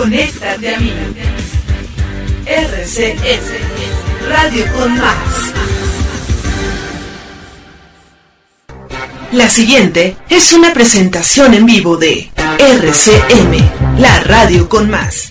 [0.00, 0.94] Conéctate a mí.
[2.46, 5.52] RCS, Radio con Más.
[9.32, 15.30] La siguiente es una presentación en vivo de RCM, la radio con más.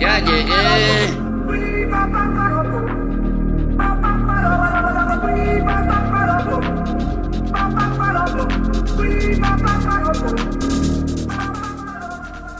[0.00, 1.20] Ya llegué.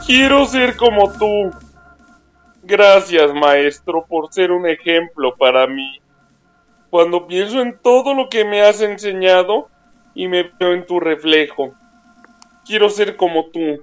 [0.06, 1.50] Quiero ser como tú.
[2.62, 5.98] Gracias, maestro, por ser un ejemplo para mí.
[6.90, 9.70] Cuando pienso en todo lo que me has enseñado
[10.14, 11.72] y me veo en tu reflejo.
[12.66, 13.82] Quiero ser como tú,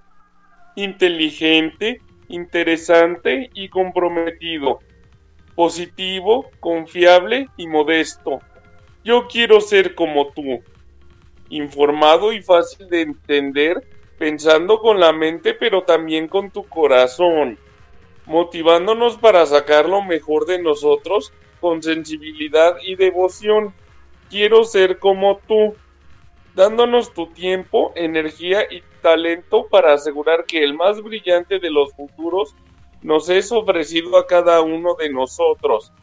[0.76, 4.80] inteligente, interesante y comprometido,
[5.56, 8.40] positivo, confiable y modesto.
[9.04, 10.62] Yo quiero ser como tú,
[11.50, 13.82] informado y fácil de entender,
[14.18, 17.58] pensando con la mente pero también con tu corazón,
[18.26, 23.74] motivándonos para sacar lo mejor de nosotros con sensibilidad y devoción.
[24.30, 25.76] Quiero ser como tú,
[26.54, 32.54] dándonos tu tiempo, energía y talento para asegurar que el más brillante de los futuros
[33.02, 35.94] nos es ofrecido a cada uno de nosotros.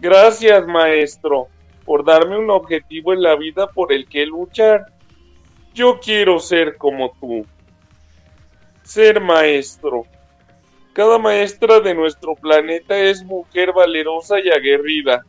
[0.00, 1.48] Gracias, maestro,
[1.84, 4.86] por darme un objetivo en la vida por el que luchar.
[5.74, 7.44] Yo quiero ser como tú.
[8.82, 10.04] Ser maestro.
[10.94, 15.22] Cada maestra de nuestro planeta es mujer valerosa y aguerrida.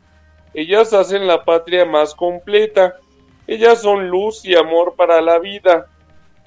[0.53, 2.96] Ellas hacen la patria más completa
[3.51, 5.88] ellas son luz y amor para la vida.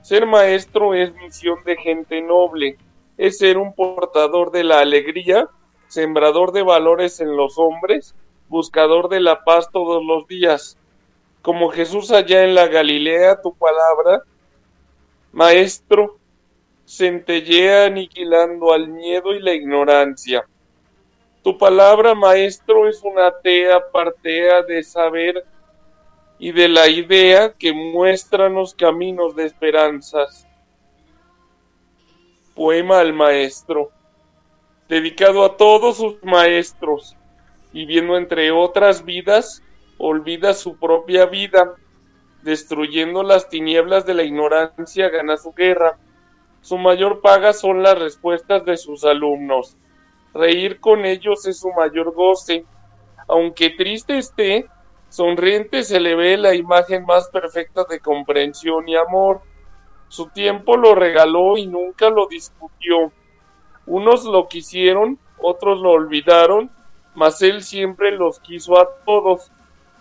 [0.03, 2.77] Ser maestro es misión de gente noble,
[3.17, 5.49] es ser un portador de la alegría,
[5.87, 8.17] sembrador de valores en los hombres,
[8.49, 10.77] buscador de la paz todos los días.
[11.41, 14.23] Como Jesús allá en la Galilea, tu palabra,
[15.31, 16.19] maestro,
[16.85, 20.45] centellea aniquilando al miedo y la ignorancia.
[21.45, 25.45] Tu palabra, maestro, es una tea partea de saber
[26.43, 30.49] y de la idea que muéstranos caminos de esperanzas.
[32.57, 33.93] Poema al maestro,
[34.89, 37.17] dedicado a todos sus maestros,
[37.73, 39.63] viviendo entre otras vidas,
[39.99, 41.77] olvida su propia vida,
[42.43, 45.97] destruyendo las tinieblas de la ignorancia, gana su guerra.
[46.61, 49.77] Su mayor paga son las respuestas de sus alumnos.
[50.35, 52.65] Reír con ellos es su mayor goce.
[53.29, 54.69] Aunque triste esté,
[55.13, 59.43] Sonriente se le ve la imagen más perfecta de comprensión y amor.
[60.09, 63.13] Su tiempo lo regaló y nunca lo discutió.
[63.85, 66.71] Unos lo quisieron, otros lo olvidaron,
[67.15, 69.53] mas él siempre los quiso a todos.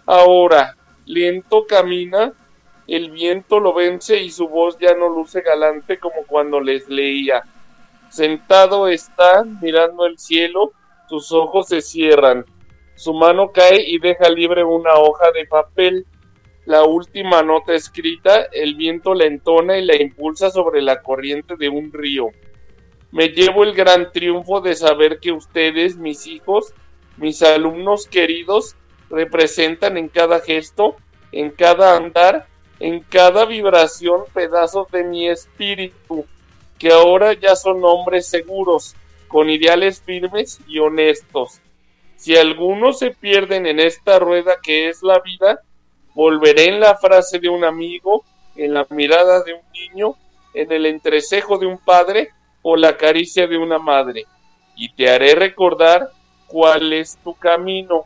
[0.05, 2.31] Ahora, lento camina,
[2.87, 7.43] el viento lo vence y su voz ya no luce galante como cuando les leía.
[8.07, 10.71] Sentado está, mirando el cielo,
[11.09, 12.45] sus ojos se cierran.
[12.95, 16.05] Su mano cae y deja libre una hoja de papel.
[16.65, 21.69] La última nota escrita, el viento la entona y la impulsa sobre la corriente de
[21.69, 22.29] un río.
[23.11, 26.73] Me llevo el gran triunfo de saber que ustedes, mis hijos,
[27.17, 28.75] mis alumnos queridos,
[29.09, 30.95] representan en cada gesto,
[31.31, 32.47] en cada andar,
[32.79, 36.25] en cada vibración pedazos de mi espíritu,
[36.79, 38.95] que ahora ya son hombres seguros,
[39.27, 41.60] con ideales firmes y honestos.
[42.21, 45.59] Si algunos se pierden en esta rueda que es la vida,
[46.13, 48.23] volveré en la frase de un amigo,
[48.55, 50.13] en la mirada de un niño,
[50.53, 52.29] en el entrecejo de un padre
[52.61, 54.27] o la caricia de una madre,
[54.75, 56.11] y te haré recordar
[56.45, 58.03] cuál es tu camino.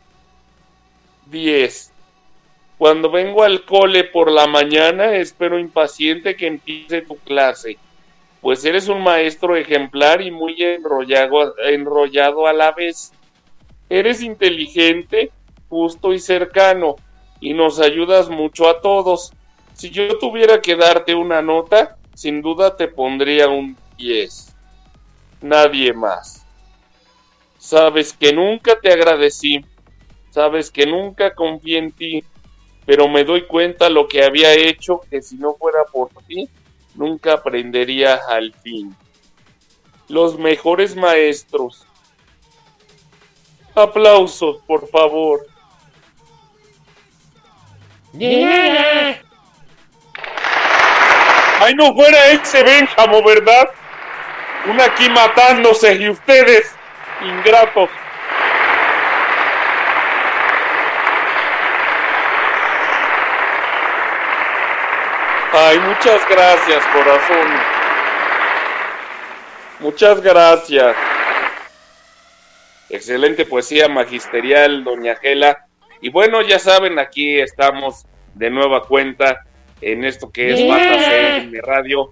[1.26, 1.92] 10.
[2.78, 7.76] Cuando vengo al cole por la mañana, espero impaciente que empiece tu clase,
[8.40, 13.12] pues eres un maestro ejemplar y muy enrollado, enrollado a la vez.
[13.88, 15.30] Eres inteligente,
[15.68, 16.96] justo y cercano,
[17.40, 19.32] y nos ayudas mucho a todos.
[19.74, 24.54] Si yo tuviera que darte una nota, sin duda te pondría un 10.
[25.42, 26.46] Nadie más.
[27.58, 29.64] Sabes que nunca te agradecí,
[30.30, 32.24] sabes que nunca confié en ti,
[32.86, 36.48] pero me doy cuenta lo que había hecho que si no fuera por ti,
[36.94, 38.94] nunca aprendería al fin.
[40.08, 41.84] los mejores maestros.
[43.76, 45.46] Aplausos, por favor.
[51.60, 53.68] Ay, no fuera ese Benjamo, ¿verdad?
[54.66, 56.74] Una aquí matándose y ustedes,
[57.20, 57.90] ingratos.
[65.52, 67.48] Ay, muchas gracias, corazón.
[69.80, 70.96] Muchas gracias.
[72.88, 75.66] Excelente poesía magisterial, doña Gela.
[76.00, 79.44] Y bueno, ya saben, aquí estamos de nueva cuenta
[79.80, 82.10] en esto que es Bata CM Radio.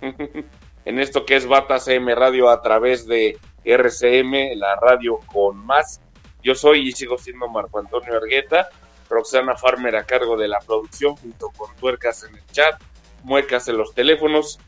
[0.84, 6.00] en esto que es Bata CM Radio a través de RCM, la radio con más.
[6.42, 8.68] Yo soy y sigo siendo Marco Antonio Argueta
[9.08, 12.80] Roxana Farmer a cargo de la producción, junto con tuercas en el chat,
[13.22, 14.58] muecas en los teléfonos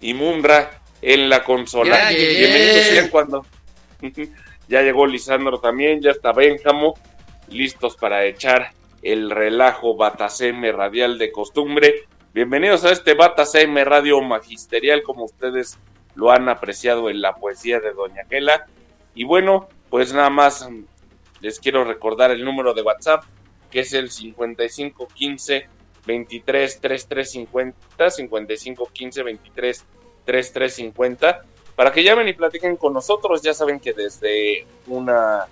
[0.00, 2.08] y Mundra en la consola.
[2.10, 3.46] Bienvenidos cuando.
[4.68, 6.94] Ya llegó Lisandro también, ya está Benjamo,
[7.48, 8.72] listos para echar
[9.02, 12.06] el relajo Batacm radial de costumbre.
[12.32, 15.78] Bienvenidos a este Batacm radio magisterial, como ustedes
[16.14, 18.66] lo han apreciado en la poesía de Doña Gela.
[19.14, 20.68] Y bueno, pues nada más
[21.40, 23.24] les quiero recordar el número de WhatsApp,
[23.70, 25.68] que es el 5515
[26.06, 29.84] 23 3350, 5515 23
[30.24, 31.42] 3350,
[31.76, 33.42] para que llamen y platiquen con nosotros.
[33.42, 35.46] Ya saben que desde una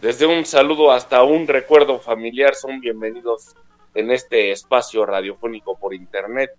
[0.00, 3.56] desde un saludo hasta un recuerdo familiar son bienvenidos
[3.94, 6.50] en este espacio radiofónico por internet,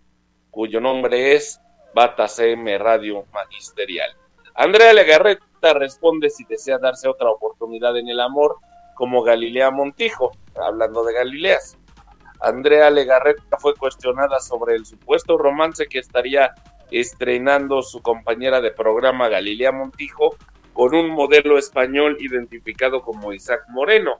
[0.51, 1.61] cuyo nombre es
[1.93, 4.13] Bata CM Radio Magisterial.
[4.55, 8.57] Andrea Legarreta responde si desea darse otra oportunidad en el amor,
[8.93, 10.31] como Galilea Montijo,
[10.61, 11.77] hablando de Galileas.
[12.41, 16.53] Andrea Legarreta fue cuestionada sobre el supuesto romance que estaría
[16.91, 20.35] estrenando su compañera de programa Galilea Montijo
[20.73, 24.17] con un modelo español identificado como Isaac Moreno.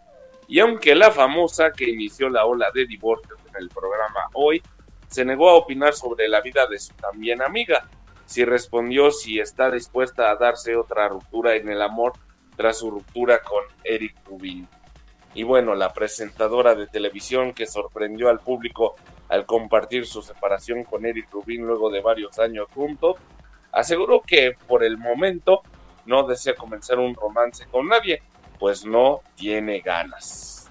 [0.47, 4.61] Y aunque la famosa que inició la ola de divorcios en el programa hoy
[5.07, 7.87] se negó a opinar sobre la vida de su también amiga,
[8.25, 12.13] si respondió si está dispuesta a darse otra ruptura en el amor
[12.55, 14.67] tras su ruptura con Eric Rubin.
[15.33, 18.95] Y bueno, la presentadora de televisión que sorprendió al público
[19.29, 23.17] al compartir su separación con Eric Rubin luego de varios años juntos,
[23.71, 25.61] aseguró que por el momento
[26.05, 28.23] no desea comenzar un romance con nadie,
[28.57, 30.69] pues no tiene ganas.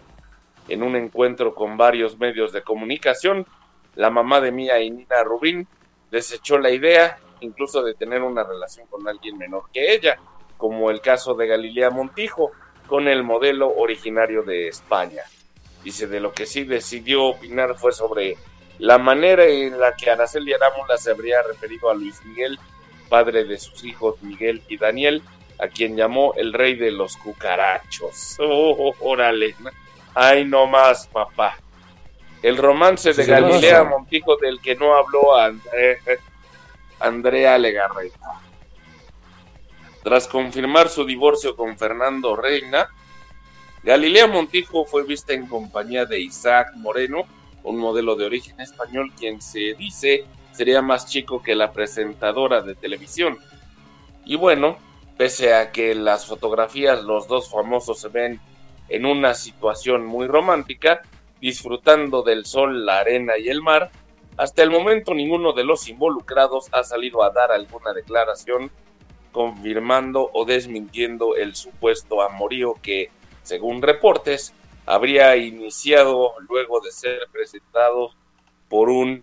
[0.68, 3.46] En un encuentro con varios medios de comunicación,
[3.94, 5.66] la mamá de Mía y Nina Rubin
[6.10, 10.18] desechó la idea incluso de tener una relación con alguien menor que ella,
[10.56, 12.50] como el caso de Galilea Montijo,
[12.88, 15.22] con el modelo originario de España.
[15.84, 18.36] Dice, de lo que sí decidió opinar fue sobre
[18.78, 22.58] la manera en la que Araceli Arámbula se habría referido a Luis Miguel,
[23.08, 25.22] padre de sus hijos Miguel y Daniel,
[25.60, 28.36] a quien llamó el rey de los cucarachos.
[28.40, 29.54] Oh, órale.
[30.14, 31.56] Ay, no más, papá.
[32.42, 35.34] El romance de Galilea Montijo del que no habló
[37.00, 38.40] Andrea Legarreta.
[40.08, 42.88] Tras confirmar su divorcio con Fernando Reina,
[43.82, 47.24] Galilea Montijo fue vista en compañía de Isaac Moreno,
[47.62, 52.74] un modelo de origen español quien se dice sería más chico que la presentadora de
[52.74, 53.36] televisión.
[54.24, 54.78] Y bueno,
[55.18, 58.40] pese a que en las fotografías los dos famosos se ven
[58.88, 61.02] en una situación muy romántica,
[61.38, 63.90] disfrutando del sol, la arena y el mar,
[64.38, 68.70] hasta el momento ninguno de los involucrados ha salido a dar alguna declaración
[69.38, 73.08] confirmando o desmintiendo el supuesto amorío que,
[73.44, 74.52] según reportes,
[74.84, 78.10] habría iniciado luego de ser presentado
[78.68, 79.22] por un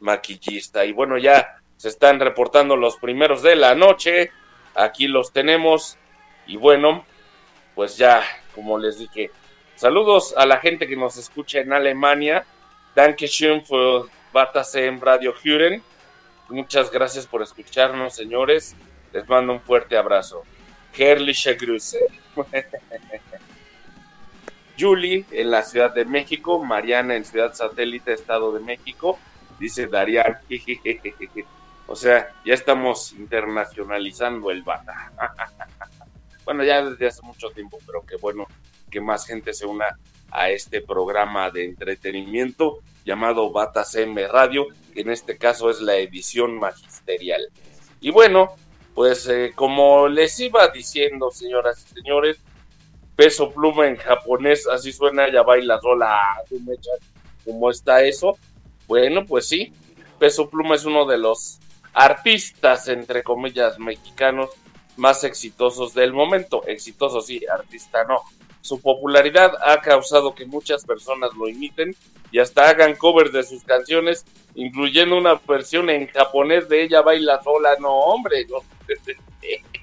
[0.00, 0.84] maquillista.
[0.84, 4.30] Y bueno, ya se están reportando los primeros de la noche.
[4.74, 5.96] Aquí los tenemos.
[6.46, 7.06] Y bueno,
[7.74, 8.22] pues ya,
[8.54, 9.30] como les dije,
[9.74, 12.44] saludos a la gente que nos escucha en Alemania.
[12.94, 14.10] Dankeschön für
[14.74, 15.82] en Radio Huren.
[16.50, 18.76] Muchas gracias por escucharnos, señores.
[19.12, 20.42] Les mando un fuerte abrazo.
[20.96, 21.98] Herrliche Grüße.
[24.78, 29.18] Julie en la Ciudad de México, Mariana en Ciudad Satélite, Estado de México,
[29.58, 30.38] dice Darian.
[31.86, 35.12] o sea, ya estamos internacionalizando el bata.
[36.44, 38.46] bueno, ya desde hace mucho tiempo, pero qué bueno
[38.90, 39.98] que más gente se una
[40.30, 45.96] a este programa de entretenimiento llamado Batas M Radio, que en este caso es la
[45.96, 47.48] edición magisterial.
[48.00, 48.54] Y bueno,
[48.96, 52.38] pues eh, como les iba diciendo, señoras y señores,
[53.14, 56.18] peso pluma en japonés, así suena, ya baila sola,
[57.44, 58.38] ¿cómo está eso?
[58.86, 59.70] Bueno, pues sí,
[60.18, 61.58] peso pluma es uno de los
[61.92, 64.48] artistas, entre comillas, mexicanos
[64.96, 66.66] más exitosos del momento.
[66.66, 68.22] Exitoso sí, artista no.
[68.66, 71.94] Su popularidad ha causado que muchas personas lo imiten
[72.32, 77.40] y hasta hagan covers de sus canciones, incluyendo una versión en japonés de Ella baila
[77.44, 77.76] sola.
[77.78, 78.56] No, hombre, no.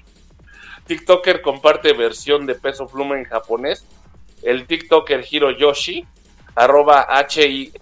[0.86, 3.86] TikToker comparte versión de Peso Pluma en japonés.
[4.42, 6.04] El TikToker Hiro Yoshi,
[6.54, 7.78] arroba H-I-R-O-Y-O-S-H-I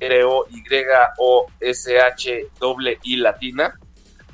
[3.17, 3.77] latina,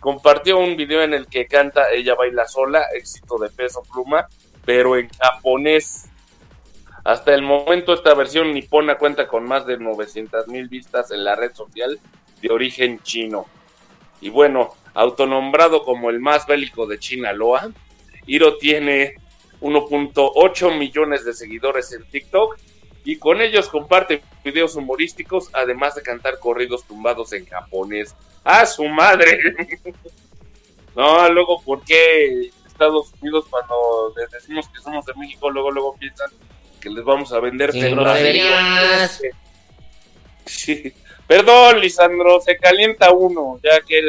[0.01, 4.29] compartió un video en el que canta Ella baila sola, éxito de Peso Pluma,
[4.67, 6.11] pero en japonés.
[7.09, 11.35] Hasta el momento esta versión nipona cuenta con más de 900 mil vistas en la
[11.35, 11.99] red social
[12.43, 13.47] de origen chino.
[14.21, 17.73] Y bueno, autonombrado como el más bélico de China Loa,
[18.27, 19.15] Hiro tiene
[19.63, 22.59] 1.8 millones de seguidores en TikTok
[23.05, 28.15] y con ellos comparte videos humorísticos además de cantar corridos tumbados en japonés.
[28.45, 29.41] ¡A su madre!
[30.95, 35.97] no, luego, ¿por qué Estados Unidos cuando les decimos que somos de México, luego, luego
[35.97, 36.29] piensan
[36.79, 39.21] que les vamos a vender groserías.
[40.47, 40.93] Sí.
[41.27, 44.01] Perdón, Lisandro, se calienta uno, ya que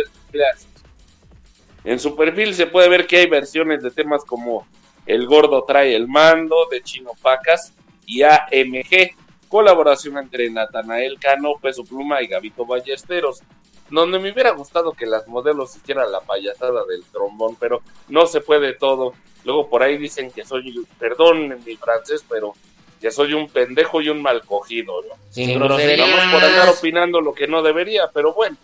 [1.83, 4.65] en su perfil se puede ver que hay versiones de temas como
[5.05, 7.73] El gordo trae el mando de Chino Pacas
[8.05, 9.15] y AMG,
[9.47, 13.41] colaboración entre Natanael Cano, Peso Pluma y Gavito Ballesteros,
[13.89, 18.41] donde me hubiera gustado que las modelos hicieran la payasada del trombón, pero no se
[18.41, 19.13] puede todo.
[19.43, 22.53] Luego por ahí dicen que soy, perdón en mi francés, pero
[22.99, 25.15] que soy un pendejo y un mal cogido, ¿no?
[25.29, 26.09] Sin groserías.
[26.09, 28.57] Vamos por andar opinando lo que no debería, pero bueno,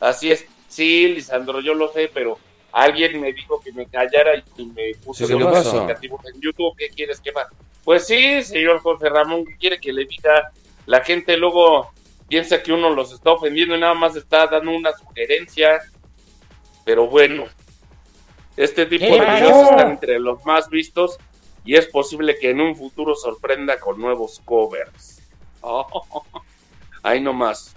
[0.00, 0.46] así es.
[0.68, 2.38] Sí, Lisandro, yo lo sé, pero
[2.72, 5.88] alguien me dijo que me callara y me puso Sí, ¿qué pasó?
[5.88, 6.74] en YouTube.
[6.76, 7.46] ¿Qué quieres que más?
[7.84, 10.50] Pues sí, señor José Ramón, ¿qué quiere que le diga?
[10.86, 11.92] La gente luego
[12.28, 15.80] piensa que uno los está ofendiendo y nada más está dando una sugerencia.
[16.84, 17.44] Pero bueno,
[18.56, 21.18] este tipo ¿Qué de videos están entre los más vistos
[21.64, 25.20] y es posible que en un futuro sorprenda con nuevos covers.
[25.60, 26.24] Oh,
[27.02, 27.74] ahí nomás.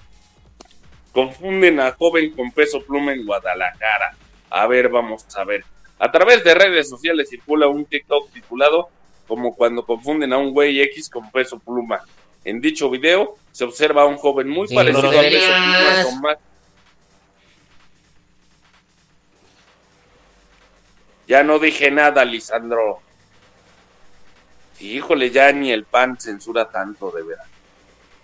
[1.12, 4.16] Confunden a joven con peso pluma en Guadalajara.
[4.52, 5.66] A ver, vamos a ver.
[5.98, 8.90] A través de redes sociales circula un TikTok titulado
[9.28, 12.02] como cuando confunden a un güey X con peso pluma.
[12.44, 16.06] En dicho video se observa a un joven muy Sin parecido a peso pluma groserías.
[16.06, 16.38] con más...
[21.28, 23.02] Ya no dije nada, Lisandro.
[24.80, 27.46] Híjole, ya ni el pan censura tanto, de verdad.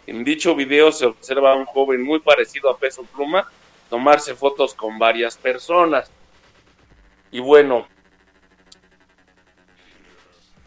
[0.07, 3.47] En dicho video se observa a un joven muy parecido a Peso Pluma
[3.89, 6.09] tomarse fotos con varias personas.
[7.31, 7.87] Y bueno,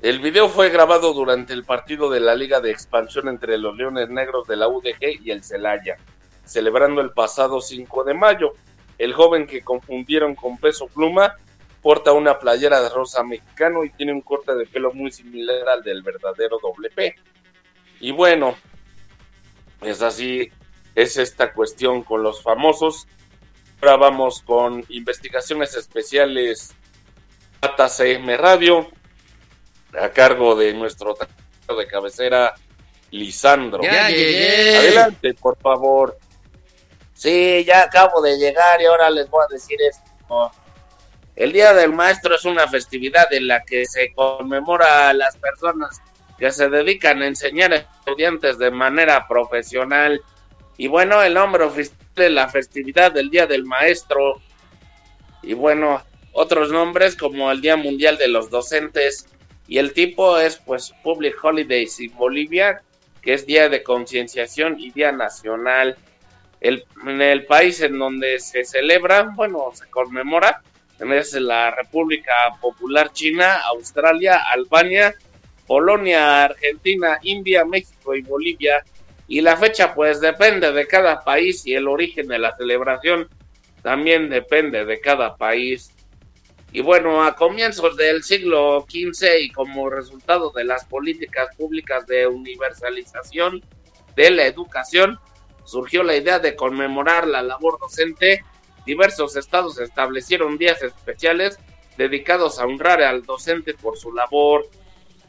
[0.00, 4.08] el video fue grabado durante el partido de la Liga de Expansión entre los Leones
[4.08, 5.96] Negros de la UDG y el Celaya,
[6.44, 8.52] celebrando el pasado 5 de mayo.
[8.96, 11.36] El joven que confundieron con Peso Pluma
[11.82, 15.82] porta una playera de rosa mexicano y tiene un corte de pelo muy similar al
[15.82, 17.16] del verdadero doble P.
[18.00, 18.56] Y bueno,
[19.80, 20.48] es así,
[20.94, 23.08] es esta cuestión con los famosos.
[23.80, 26.74] Ahora vamos con investigaciones especiales
[27.60, 28.88] Pata CM Radio,
[29.96, 32.54] a cargo de nuestro trabajo de cabecera,
[33.10, 33.82] Lisandro.
[33.82, 34.76] Ya llegué.
[34.76, 36.18] Adelante, por favor.
[37.14, 40.52] Sí, ya acabo de llegar y ahora les voy a decir esto.
[41.34, 46.00] El Día del Maestro es una festividad en la que se conmemora a las personas
[46.38, 50.20] que se dedican a enseñar a estudiantes de manera profesional.
[50.76, 54.40] Y bueno, el nombre oficial es la festividad del Día del Maestro.
[55.42, 56.02] Y bueno,
[56.32, 59.26] otros nombres como el Día Mundial de los Docentes.
[59.68, 62.82] Y el tipo es pues Public Holidays en Bolivia,
[63.22, 65.96] que es Día de Concienciación y Día Nacional.
[66.60, 70.62] El, en el país en donde se celebra, bueno, se conmemora,
[70.98, 75.14] es la República Popular China, Australia, Albania,
[75.66, 78.82] Polonia, Argentina, India, México y Bolivia.
[79.28, 83.28] Y la fecha pues depende de cada país y el origen de la celebración
[83.82, 85.92] también depende de cada país.
[86.70, 92.26] Y bueno, a comienzos del siglo XV y como resultado de las políticas públicas de
[92.26, 93.62] universalización
[94.14, 95.18] de la educación,
[95.64, 98.44] surgió la idea de conmemorar la labor docente.
[98.84, 101.58] Diversos estados establecieron días especiales
[101.96, 104.68] dedicados a honrar al docente por su labor.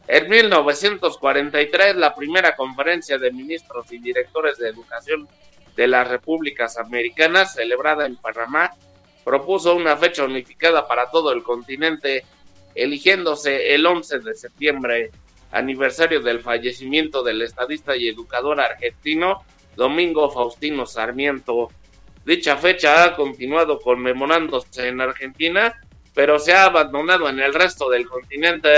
[0.08, 5.28] En 1943, la primera conferencia de ministros y directores de educación
[5.76, 8.72] de las repúblicas americanas, celebrada en Panamá,
[9.24, 12.26] propuso una fecha unificada para todo el continente,
[12.76, 15.12] eligiéndose el 11 de septiembre,
[15.52, 19.44] aniversario del fallecimiento del estadista y educador argentino
[19.76, 21.70] Domingo Faustino Sarmiento.
[22.26, 25.74] Dicha fecha ha continuado conmemorándose en Argentina,
[26.14, 28.70] pero se ha abandonado en el resto del continente.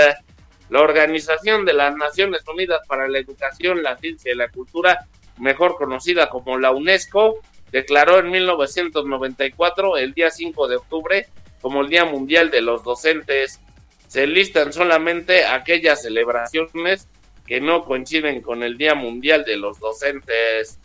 [0.70, 5.06] La Organización de las Naciones Unidas para la Educación, la Ciencia y la Cultura,
[5.38, 7.40] mejor conocida como la UNESCO,
[7.72, 11.26] declaró en 1994 el día 5 de octubre
[11.62, 13.60] como el Día Mundial de los Docentes.
[14.08, 17.08] Se listan solamente aquellas celebraciones
[17.46, 20.78] que no coinciden con el Día Mundial de los Docentes.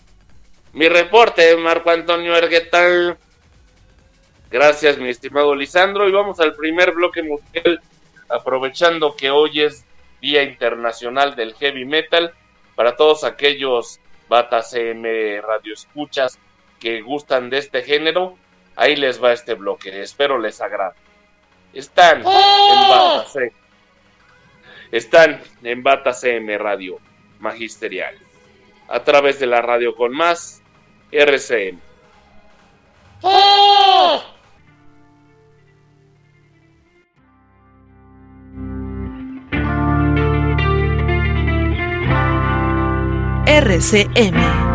[0.73, 3.17] Mi reporte, Marco Antonio Erguetal.
[4.49, 6.07] Gracias, mi estimado Lisandro.
[6.07, 7.81] Y vamos al primer bloque musical,
[8.29, 9.85] aprovechando que hoy es
[10.21, 12.33] Día Internacional del Heavy Metal.
[12.75, 16.37] Para todos aquellos Bata CM Radio Escuchas
[16.79, 18.37] que gustan de este género,
[18.75, 20.01] ahí les va este bloque.
[20.01, 20.95] Espero les agrade.
[21.73, 23.51] Están en Bata CM.
[24.91, 26.99] Están en Bata CM Radio
[27.39, 28.15] Magisterial.
[28.87, 30.61] A través de la radio con más
[31.11, 31.79] RCM.
[43.45, 44.66] RCM.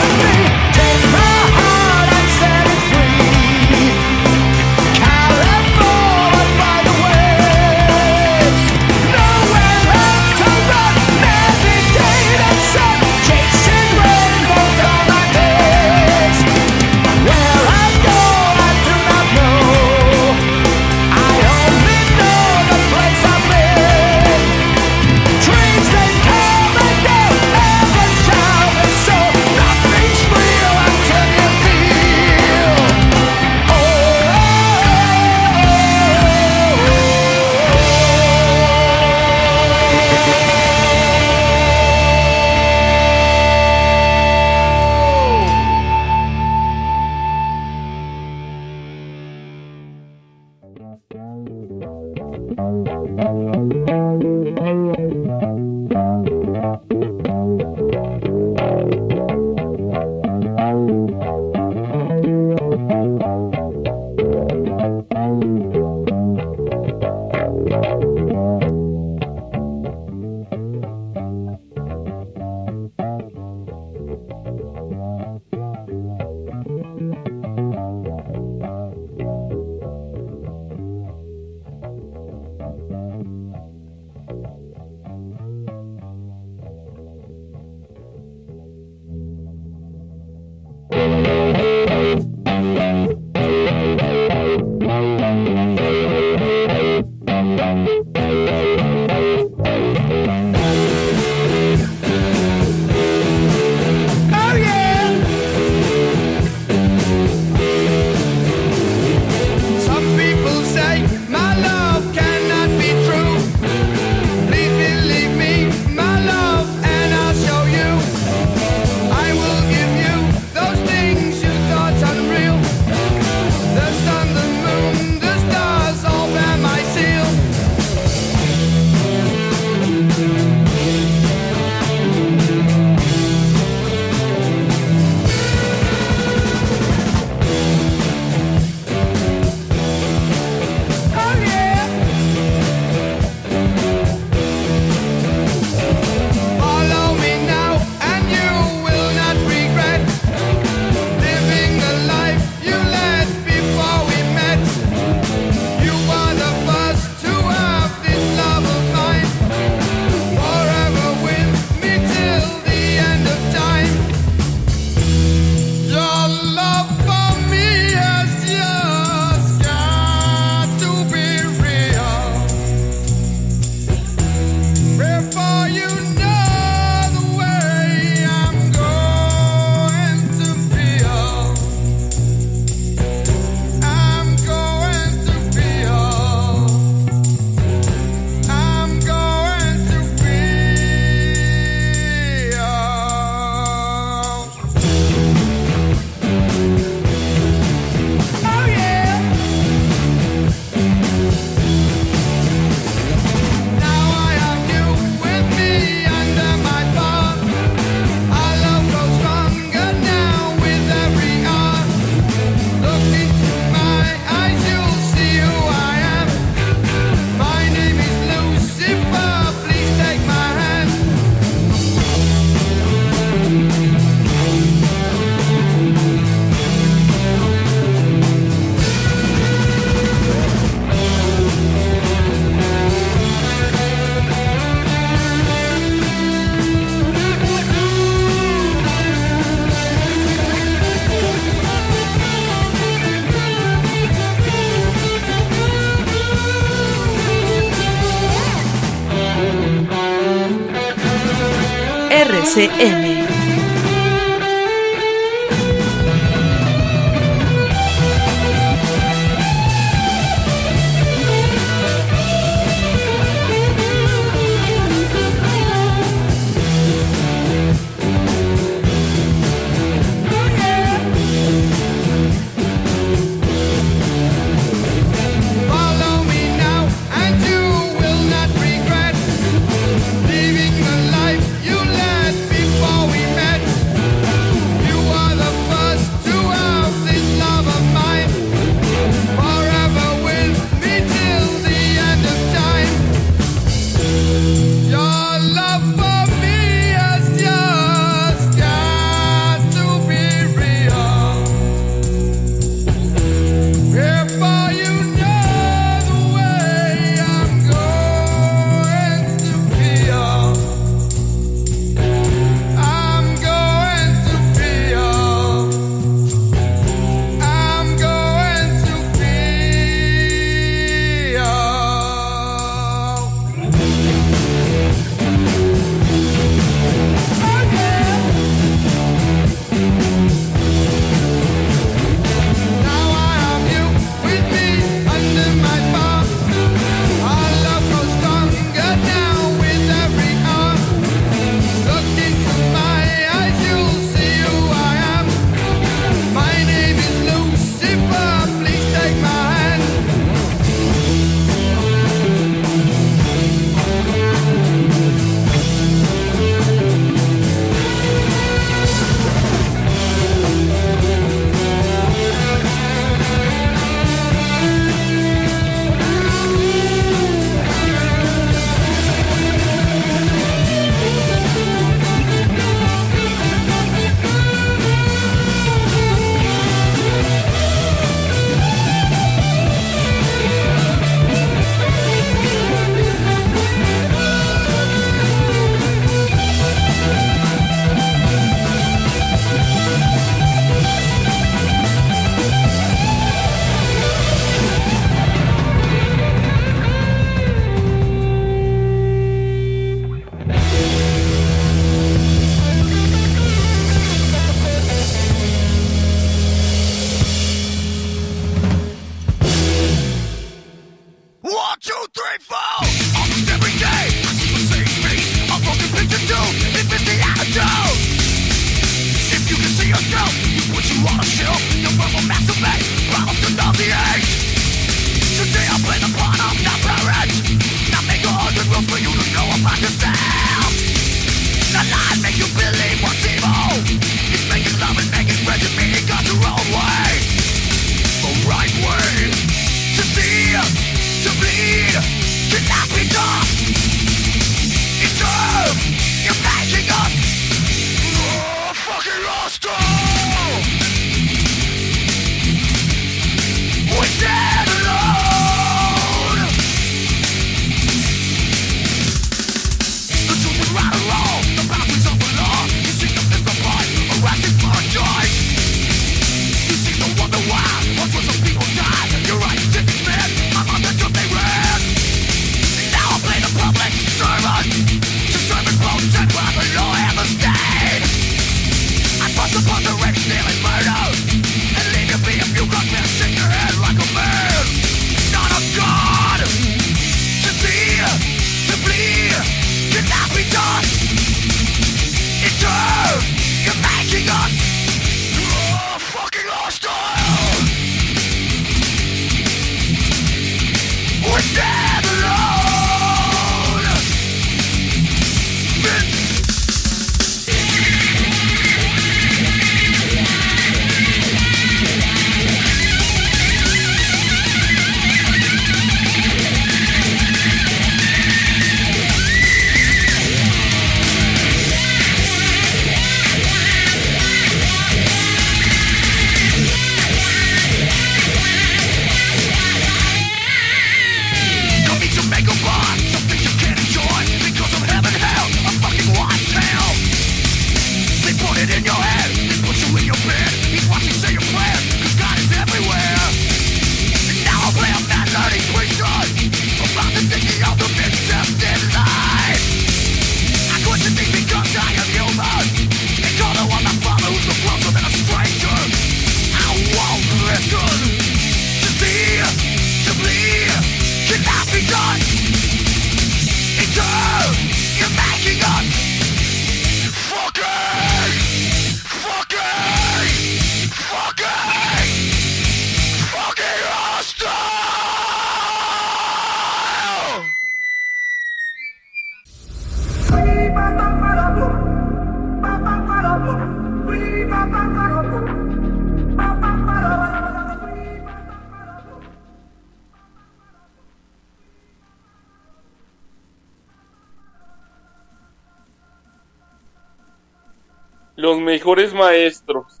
[599.22, 600.00] Maestros.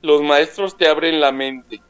[0.00, 1.80] Los maestros te abren la mente,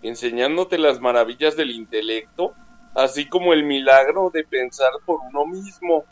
[0.00, 2.52] enseñándote las maravillas del intelecto,
[2.94, 6.04] así como el milagro de pensar por uno mismo.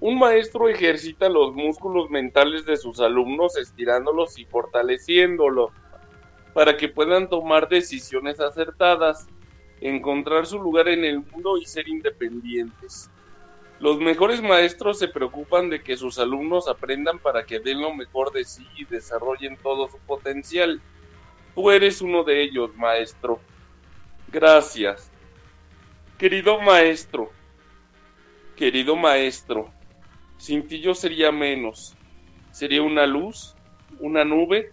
[0.00, 5.70] Un maestro ejercita los músculos mentales de sus alumnos estirándolos y fortaleciéndolos
[6.54, 9.28] para que puedan tomar decisiones acertadas,
[9.80, 13.11] encontrar su lugar en el mundo y ser independientes.
[13.82, 18.30] Los mejores maestros se preocupan de que sus alumnos aprendan para que den lo mejor
[18.30, 20.80] de sí y desarrollen todo su potencial.
[21.56, 23.40] Tú eres uno de ellos, maestro.
[24.28, 25.10] Gracias.
[26.16, 27.32] Querido maestro,
[28.54, 29.68] querido maestro,
[30.38, 31.96] sin ti yo sería menos.
[32.52, 33.56] Sería una luz,
[33.98, 34.70] una nube,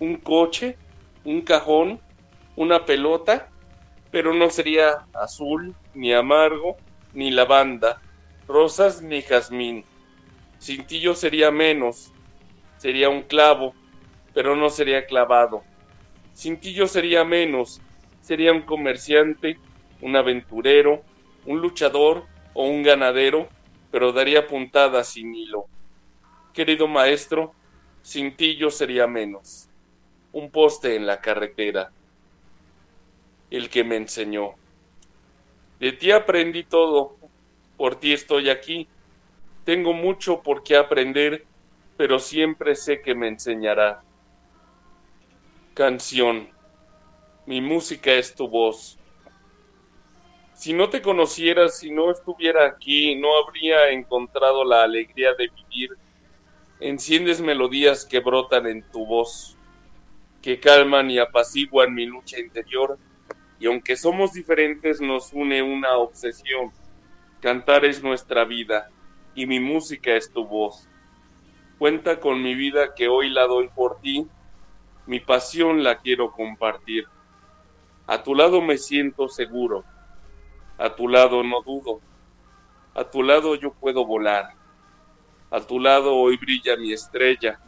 [0.00, 0.76] un coche,
[1.24, 1.98] un cajón,
[2.56, 3.48] una pelota,
[4.10, 6.76] pero no sería azul, ni amargo,
[7.14, 8.02] ni lavanda,
[8.50, 9.84] rosas ni jazmín.
[10.58, 12.12] Sin ti yo sería menos,
[12.76, 13.74] sería un clavo,
[14.34, 15.62] pero no sería clavado.
[16.32, 17.80] Sin ti yo sería menos,
[18.20, 19.58] sería un comerciante,
[20.00, 21.02] un aventurero,
[21.46, 23.48] un luchador o un ganadero,
[23.90, 25.66] pero daría puntadas sin hilo.
[26.52, 27.54] Querido maestro,
[28.02, 29.68] sin ti yo sería menos.
[30.32, 31.90] Un poste en la carretera.
[33.50, 34.54] El que me enseñó.
[35.80, 37.16] De ti aprendí todo,
[37.80, 38.86] por ti estoy aquí.
[39.64, 41.46] Tengo mucho por qué aprender,
[41.96, 44.02] pero siempre sé que me enseñará.
[45.72, 46.50] Canción.
[47.46, 48.98] Mi música es tu voz.
[50.52, 55.96] Si no te conociera, si no estuviera aquí, no habría encontrado la alegría de vivir.
[56.80, 59.56] Enciendes melodías que brotan en tu voz,
[60.42, 62.98] que calman y apaciguan mi lucha interior,
[63.58, 66.72] y aunque somos diferentes nos une una obsesión.
[67.40, 68.90] Cantar es nuestra vida,
[69.34, 70.88] y mi música es tu voz.
[71.78, 74.26] Cuenta con mi vida que hoy la doy por ti,
[75.06, 77.06] mi pasión la quiero compartir.
[78.06, 79.84] A tu lado me siento seguro,
[80.76, 82.00] a tu lado no dudo,
[82.94, 84.50] a tu lado yo puedo volar,
[85.50, 87.58] a tu lado hoy brilla mi estrella,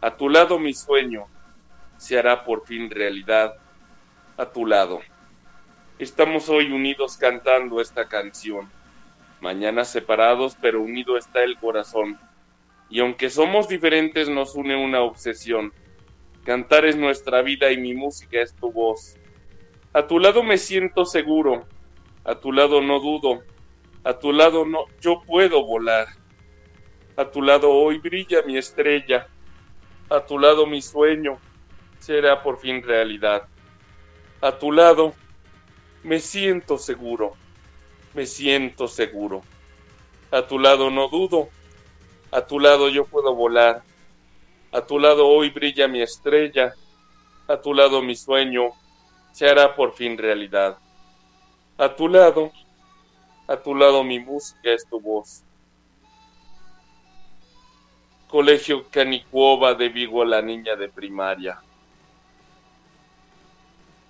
[0.00, 1.26] a tu lado mi sueño
[1.98, 3.54] se hará por fin realidad,
[4.38, 5.00] a tu lado.
[5.98, 8.70] Estamos hoy unidos cantando esta canción,
[9.40, 12.18] mañana separados pero unido está el corazón,
[12.90, 15.72] y aunque somos diferentes nos une una obsesión.
[16.44, 19.18] Cantar es nuestra vida y mi música es tu voz.
[19.92, 21.66] A tu lado me siento seguro,
[22.24, 23.42] a tu lado no dudo,
[24.04, 26.08] a tu lado no, yo puedo volar.
[27.16, 29.26] A tu lado hoy brilla mi estrella,
[30.08, 31.38] a tu lado mi sueño
[31.98, 33.48] será por fin realidad.
[34.40, 35.14] A tu lado
[36.02, 37.34] me siento seguro,
[38.14, 39.42] me siento seguro.
[40.30, 41.48] A tu lado no dudo,
[42.30, 43.82] a tu lado yo puedo volar.
[44.72, 46.74] A tu lado hoy brilla mi estrella,
[47.46, 48.70] a tu lado mi sueño
[49.32, 50.76] se hará por fin realidad.
[51.78, 52.52] A tu lado,
[53.46, 55.42] a tu lado mi música es tu voz.
[58.28, 61.58] Colegio Canicuova de Vigo, la niña de primaria.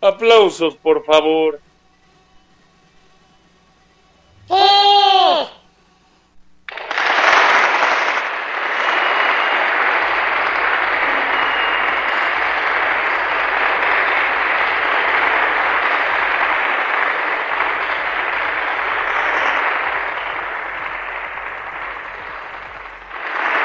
[0.00, 1.60] Aplausos, por favor.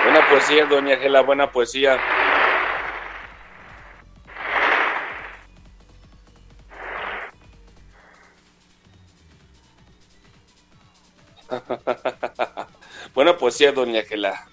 [0.03, 1.97] Buena poesía, doña Gela, buena poesía.
[13.43, 14.47] Poesía, doña Gela.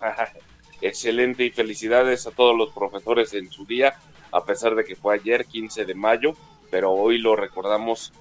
[0.81, 3.95] Excelente y felicidades a todos los profesores en su día,
[4.33, 6.35] a pesar de que fue ayer, 15 de mayo,
[6.73, 8.13] pero hoy lo recordamos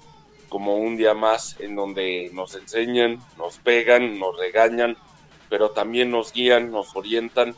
[0.48, 4.96] como un día más en donde nos enseñan, nos pegan, nos regañan,
[5.50, 7.56] pero también nos guían, nos orientan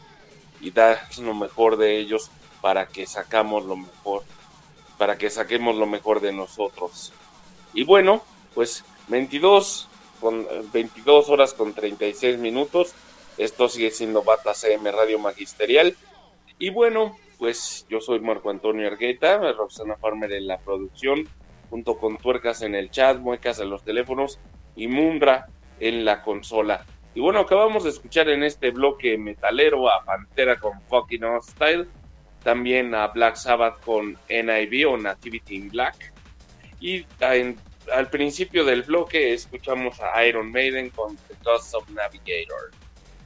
[0.61, 2.31] y dan lo mejor de ellos
[2.61, 4.23] para que sacamos lo mejor,
[4.97, 7.11] para que saquemos lo mejor de nosotros.
[7.73, 9.89] Y bueno, pues 22
[10.21, 12.93] con 22 horas con 36 minutos.
[13.37, 15.97] Esto sigue siendo Bata CM Radio Magisterial.
[16.59, 21.27] Y bueno, pues yo soy Marco Antonio Argueta, Roxana Farmer en la producción,
[21.71, 24.39] junto con Tuercas en el chat, Muecas en los teléfonos
[24.75, 25.47] y Mundra
[25.79, 26.85] en la consola.
[27.15, 31.87] Y bueno, acabamos de escuchar en este bloque metalero a Pantera con Fucking Hostile,
[32.43, 36.13] también a Black Sabbath con NIV o Nativity in Black.
[36.79, 37.57] Y en
[37.91, 42.71] al principio del bloque escuchamos a Iron Maiden con The Dust of Navigator.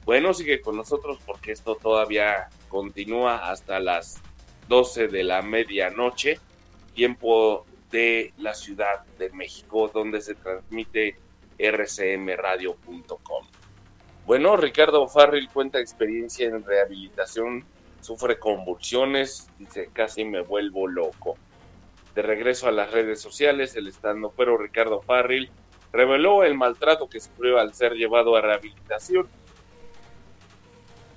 [0.06, 4.22] Bueno, sigue con nosotros porque esto todavía continúa hasta las
[4.68, 6.39] 12 de la medianoche,
[6.93, 11.16] tiempo de la Ciudad de México, donde se transmite
[11.58, 13.47] rcmradio.com.
[14.26, 17.64] Bueno, Ricardo Farril cuenta experiencia en rehabilitación,
[18.01, 21.38] sufre convulsiones, dice casi me vuelvo loco.
[22.16, 25.51] De regreso a las redes sociales, el estando pero Ricardo Farril
[25.91, 29.28] reveló el maltrato que sufrió al ser llevado a rehabilitación.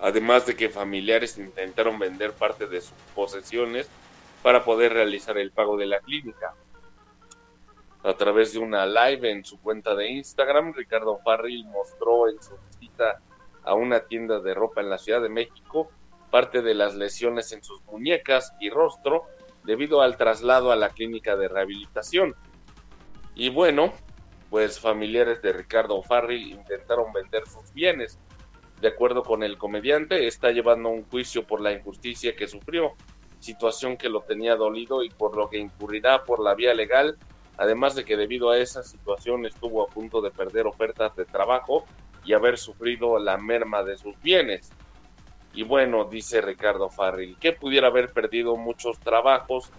[0.01, 3.88] Además de que familiares intentaron vender parte de sus posesiones
[4.42, 6.55] para poder realizar el pago de la clínica.
[8.03, 12.57] A través de una live en su cuenta de Instagram, Ricardo Farril mostró en su
[12.68, 13.20] visita
[13.62, 15.90] a una tienda de ropa en la Ciudad de México
[16.30, 19.26] parte de las lesiones en sus muñecas y rostro
[19.68, 22.34] debido al traslado a la clínica de rehabilitación.
[23.34, 23.92] Y bueno,
[24.48, 28.18] pues familiares de Ricardo Farril intentaron vender sus bienes.
[28.80, 32.94] De acuerdo con el comediante, está llevando un juicio por la injusticia que sufrió,
[33.40, 37.18] situación que lo tenía dolido y por lo que incurrirá por la vía legal,
[37.58, 41.84] además de que debido a esa situación estuvo a punto de perder ofertas de trabajo
[42.24, 44.72] y haber sufrido la merma de sus bienes.
[45.53, 49.72] Y bueno, dice Ricardo Farril, que pudiera haber perdido muchos trabajos,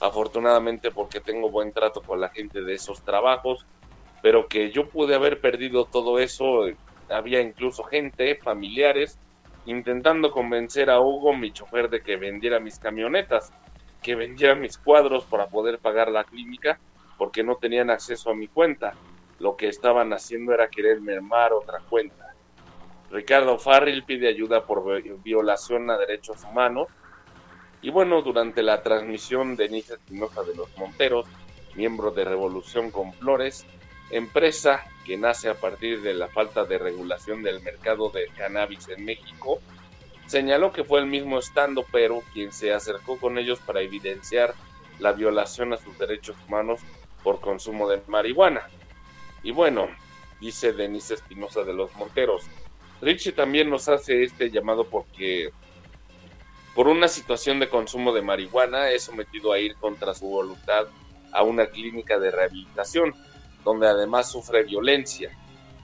[0.00, 3.66] afortunadamente porque tengo buen trato con la gente de esos trabajos,
[4.20, 6.66] pero que yo pude haber perdido todo eso,
[7.08, 9.18] había incluso gente, familiares,
[9.64, 13.52] intentando convencer a Hugo, mi chofer, de que vendiera mis camionetas,
[14.02, 16.80] que vendiera mis cuadros para poder pagar la clínica,
[17.16, 18.96] porque no tenían acceso a mi cuenta.
[19.38, 22.31] Lo que estaban haciendo era querer mermar otra cuenta.
[23.12, 26.88] Ricardo Farril pide ayuda por vi- violación a derechos humanos.
[27.82, 31.26] Y bueno, durante la transmisión, Denise Espinosa de los Monteros,
[31.74, 33.66] miembro de Revolución con Flores,
[34.10, 39.04] empresa que nace a partir de la falta de regulación del mercado de cannabis en
[39.04, 39.60] México,
[40.26, 44.54] señaló que fue el mismo estando pero quien se acercó con ellos para evidenciar
[45.00, 46.80] la violación a sus derechos humanos
[47.22, 48.62] por consumo de marihuana.
[49.42, 49.88] Y bueno,
[50.40, 52.48] dice Denise Espinosa de los Monteros,
[53.02, 55.50] Richie también nos hace este llamado porque
[56.72, 60.86] por una situación de consumo de marihuana es sometido a ir contra su voluntad
[61.32, 63.12] a una clínica de rehabilitación,
[63.64, 65.36] donde además sufre violencia.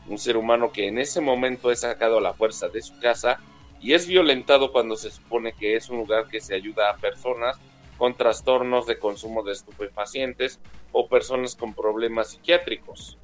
[0.07, 3.41] Un ser humano que en ese momento es sacado a la fuerza de su casa
[3.81, 7.59] y es violentado cuando se supone que es un lugar que se ayuda a personas
[7.97, 10.61] con trastornos de consumo de estupefacientes
[10.93, 13.19] o personas con problemas psiquiátricos.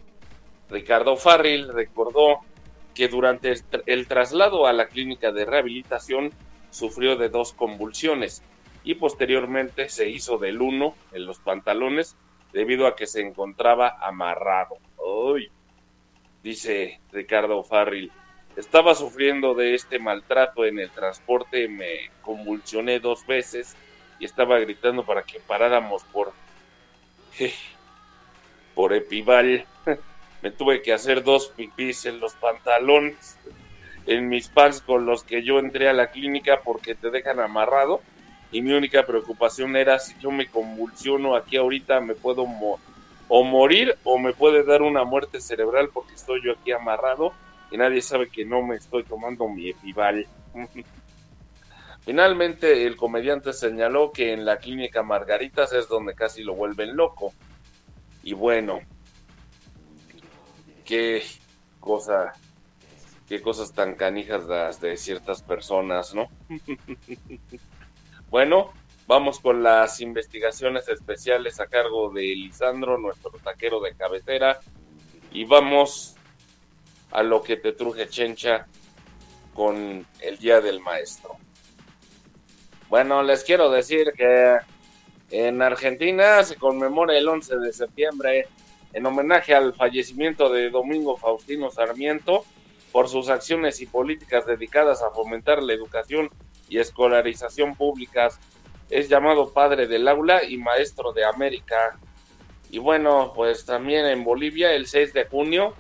[0.69, 2.41] Ricardo Farril recordó
[2.95, 6.33] que durante el, tr- el traslado a la clínica de rehabilitación
[6.71, 8.43] sufrió de dos convulsiones
[8.83, 12.17] y posteriormente se hizo del uno en los pantalones
[12.53, 14.77] debido a que se encontraba amarrado.
[14.97, 15.51] Uy,
[16.43, 18.13] dice Ricardo Farril.
[18.57, 23.77] Estaba sufriendo de este maltrato en el transporte, me convulsioné dos veces
[24.21, 26.33] y estaba gritando para que paráramos por
[28.75, 29.67] por Epival.
[30.45, 33.39] Me tuve que hacer dos pipís en los pantalones,
[34.05, 38.03] en mis pants con los que yo entré a la clínica porque te dejan amarrado.
[38.53, 42.47] Y mi única preocupación era si yo me convulsiono aquí ahorita me puedo
[43.29, 47.33] o morir o me puede dar una muerte cerebral porque estoy yo aquí amarrado
[47.71, 50.27] y nadie sabe que no me estoy tomando mi epival.
[52.05, 57.33] Finalmente, el comediante señaló que en la clínica Margaritas es donde casi lo vuelven loco.
[58.23, 58.81] Y bueno,
[60.85, 61.23] qué
[61.81, 62.33] cosa,
[63.29, 66.29] qué cosas tan canijas las de ciertas personas, ¿no?
[68.31, 68.73] bueno,
[69.07, 74.61] vamos con las investigaciones especiales a cargo de Lisandro, nuestro taquero de cabecera,
[75.33, 76.17] y vamos
[77.11, 78.67] a lo que te truje Chencha
[79.55, 81.37] con el Día del Maestro.
[82.89, 84.59] Bueno, les quiero decir que
[85.31, 88.49] en Argentina se conmemora el 11 de septiembre
[88.95, 92.45] en homenaje al fallecimiento de Domingo Faustino Sarmiento
[92.93, 96.31] por sus acciones y políticas dedicadas a fomentar la educación
[96.69, 98.39] y escolarización públicas.
[98.89, 101.99] Es llamado padre del aula y maestro de América.
[102.71, 105.75] Y bueno, pues también en Bolivia el 6 de junio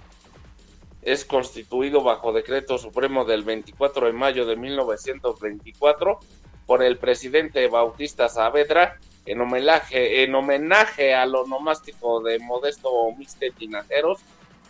[1.02, 6.18] es constituido bajo decreto supremo del 24 de mayo de 1924
[6.66, 14.20] por el presidente Bautista Saavedra en homenaje, en homenaje al onomástico de Modesto Miste Tinajeros,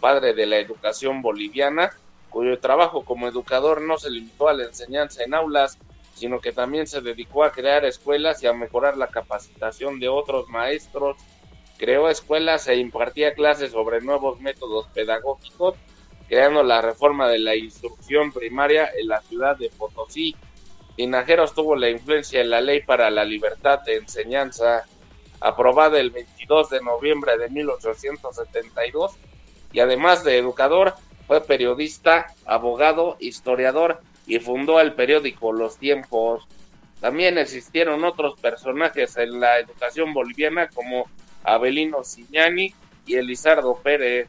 [0.01, 1.91] padre de la educación boliviana,
[2.31, 5.79] cuyo trabajo como educador no se limitó a la enseñanza en aulas,
[6.15, 10.49] sino que también se dedicó a crear escuelas y a mejorar la capacitación de otros
[10.49, 11.17] maestros.
[11.77, 15.75] Creó escuelas e impartía clases sobre nuevos métodos pedagógicos
[16.29, 20.35] creando la reforma de la instrucción primaria en la ciudad de Potosí.
[20.97, 24.85] Tinajeros tuvo la influencia en la ley para la libertad de enseñanza,
[25.41, 29.17] aprobada el 22 de noviembre de 1872,
[29.73, 30.95] y además de educador,
[31.27, 36.47] fue periodista, abogado, historiador y fundó el periódico Los Tiempos.
[37.01, 41.07] También existieron otros personajes en la educación boliviana como
[41.43, 42.75] Abelino Siñani
[43.07, 44.29] y Elizardo Pérez,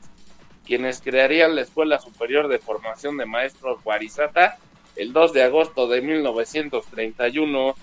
[0.65, 4.57] quienes crearían la Escuela Superior de Formación de Maestros Guarizata
[4.95, 7.75] el 2 de agosto de 1931.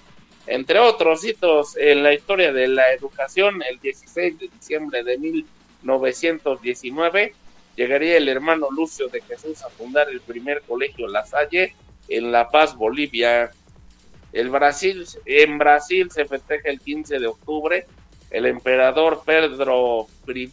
[0.46, 7.34] Entre otros hitos en la historia de la educación, el 16 de diciembre de 1919
[7.76, 11.74] llegaría el hermano Lucio de Jesús a fundar el primer colegio La Salle
[12.08, 13.50] en La Paz, Bolivia.
[14.32, 17.86] El Brasil, en Brasil se festeja el 15 de octubre.
[18.30, 20.50] El emperador Pedro I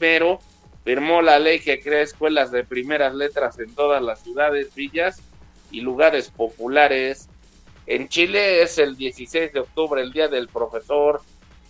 [0.84, 5.24] firmó la ley que crea escuelas de primeras letras en todas las ciudades, villas
[5.72, 7.30] y lugares populares.
[7.86, 11.22] En Chile es el 16 de octubre, el Día del Profesor,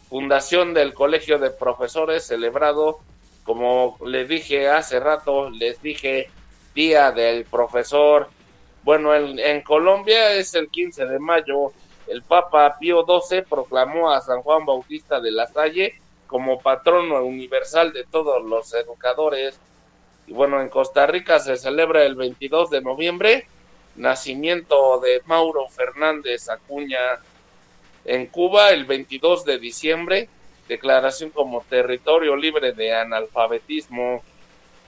[0.10, 3.00] fundación del Colegio de Profesores, celebrado,
[3.44, 6.30] como les dije hace rato, les dije
[6.76, 8.30] Día del Profesor.
[8.84, 11.72] Bueno, en, en Colombia es el 15 de mayo.
[12.08, 15.96] El Papa Pío XII proclamó a San Juan Bautista de la Salle
[16.28, 19.60] como patrono universal de todos los educadores.
[20.28, 23.48] Y bueno, en Costa Rica se celebra el 22 de noviembre
[24.00, 27.20] nacimiento de Mauro Fernández Acuña.
[28.06, 30.30] En Cuba, el 22 de diciembre,
[30.68, 34.24] declaración como territorio libre de analfabetismo.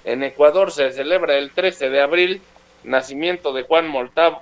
[0.05, 2.41] En Ecuador se celebra el 13 de abril,
[2.83, 4.41] nacimiento de Juan Montalvo,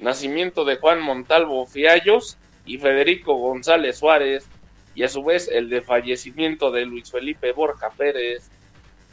[0.00, 4.48] nacimiento de Juan Montalvo Fiallos y Federico González Suárez,
[4.94, 8.50] y a su vez el de fallecimiento de Luis Felipe Borja Pérez.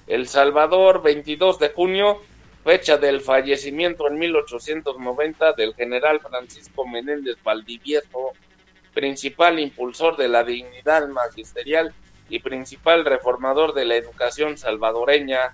[0.07, 2.21] El Salvador, 22 de junio,
[2.67, 8.33] fecha del fallecimiento en 1890 del general Francisco Menéndez Valdivieso,
[8.93, 11.93] principal impulsor de la dignidad magisterial
[12.27, 15.53] y principal reformador de la educación salvadoreña.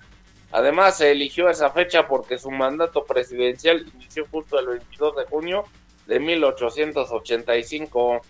[0.50, 5.64] Además, se eligió esa fecha porque su mandato presidencial inició justo el 22 de junio
[6.08, 8.22] de 1885.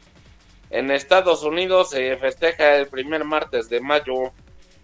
[0.69, 4.35] En Estados Unidos se festeja el primer martes de mayo.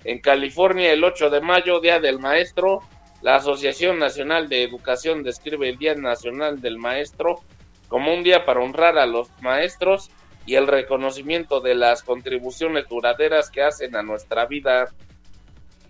[0.05, 2.81] En California el 8 de mayo, Día del Maestro.
[3.23, 7.41] La Asociación Nacional de Educación describe el Día Nacional del Maestro
[7.89, 10.11] como un día para honrar a los maestros
[10.47, 14.89] y el reconocimiento de las contribuciones duraderas que hacen a nuestra vida.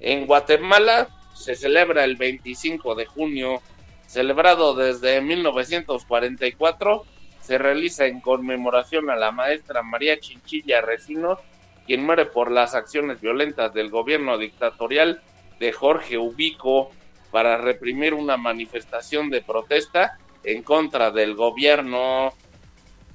[0.01, 3.63] En Guatemala se celebra el 25 de junio,
[4.07, 7.05] celebrado desde 1944,
[7.41, 11.39] se realiza en conmemoración a la maestra María Chinchilla Recinos,
[11.87, 15.23] quien muere por las acciones violentas del gobierno dictatorial
[15.61, 16.91] de Jorge Ubico
[17.31, 22.33] para reprimir una manifestación de protesta en contra del gobierno.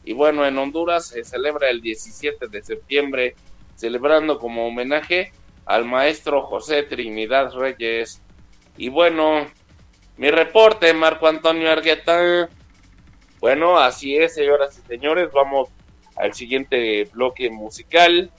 [0.04, 3.36] Y bueno, en Honduras se celebra el 17 de septiembre,
[3.76, 5.32] celebrando como homenaje
[5.66, 8.22] al maestro José Trinidad Reyes.
[8.78, 9.48] Y bueno,
[10.18, 12.50] mi reporte, Marco Antonio Argueta.
[13.40, 15.70] Bueno, así es, señoras y señores, vamos
[16.16, 18.32] al siguiente bloque musical.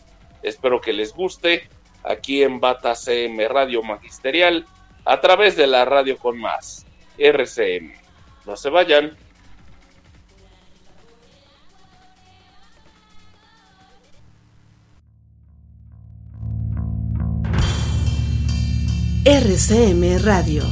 [0.42, 1.68] Espero que les guste.
[2.04, 4.64] Aquí en Bata CM Radio Magisterial
[5.06, 6.84] a través de la radio con más,
[7.16, 7.94] RCM.
[8.44, 9.16] No se vayan.
[19.24, 20.62] RCM Radio.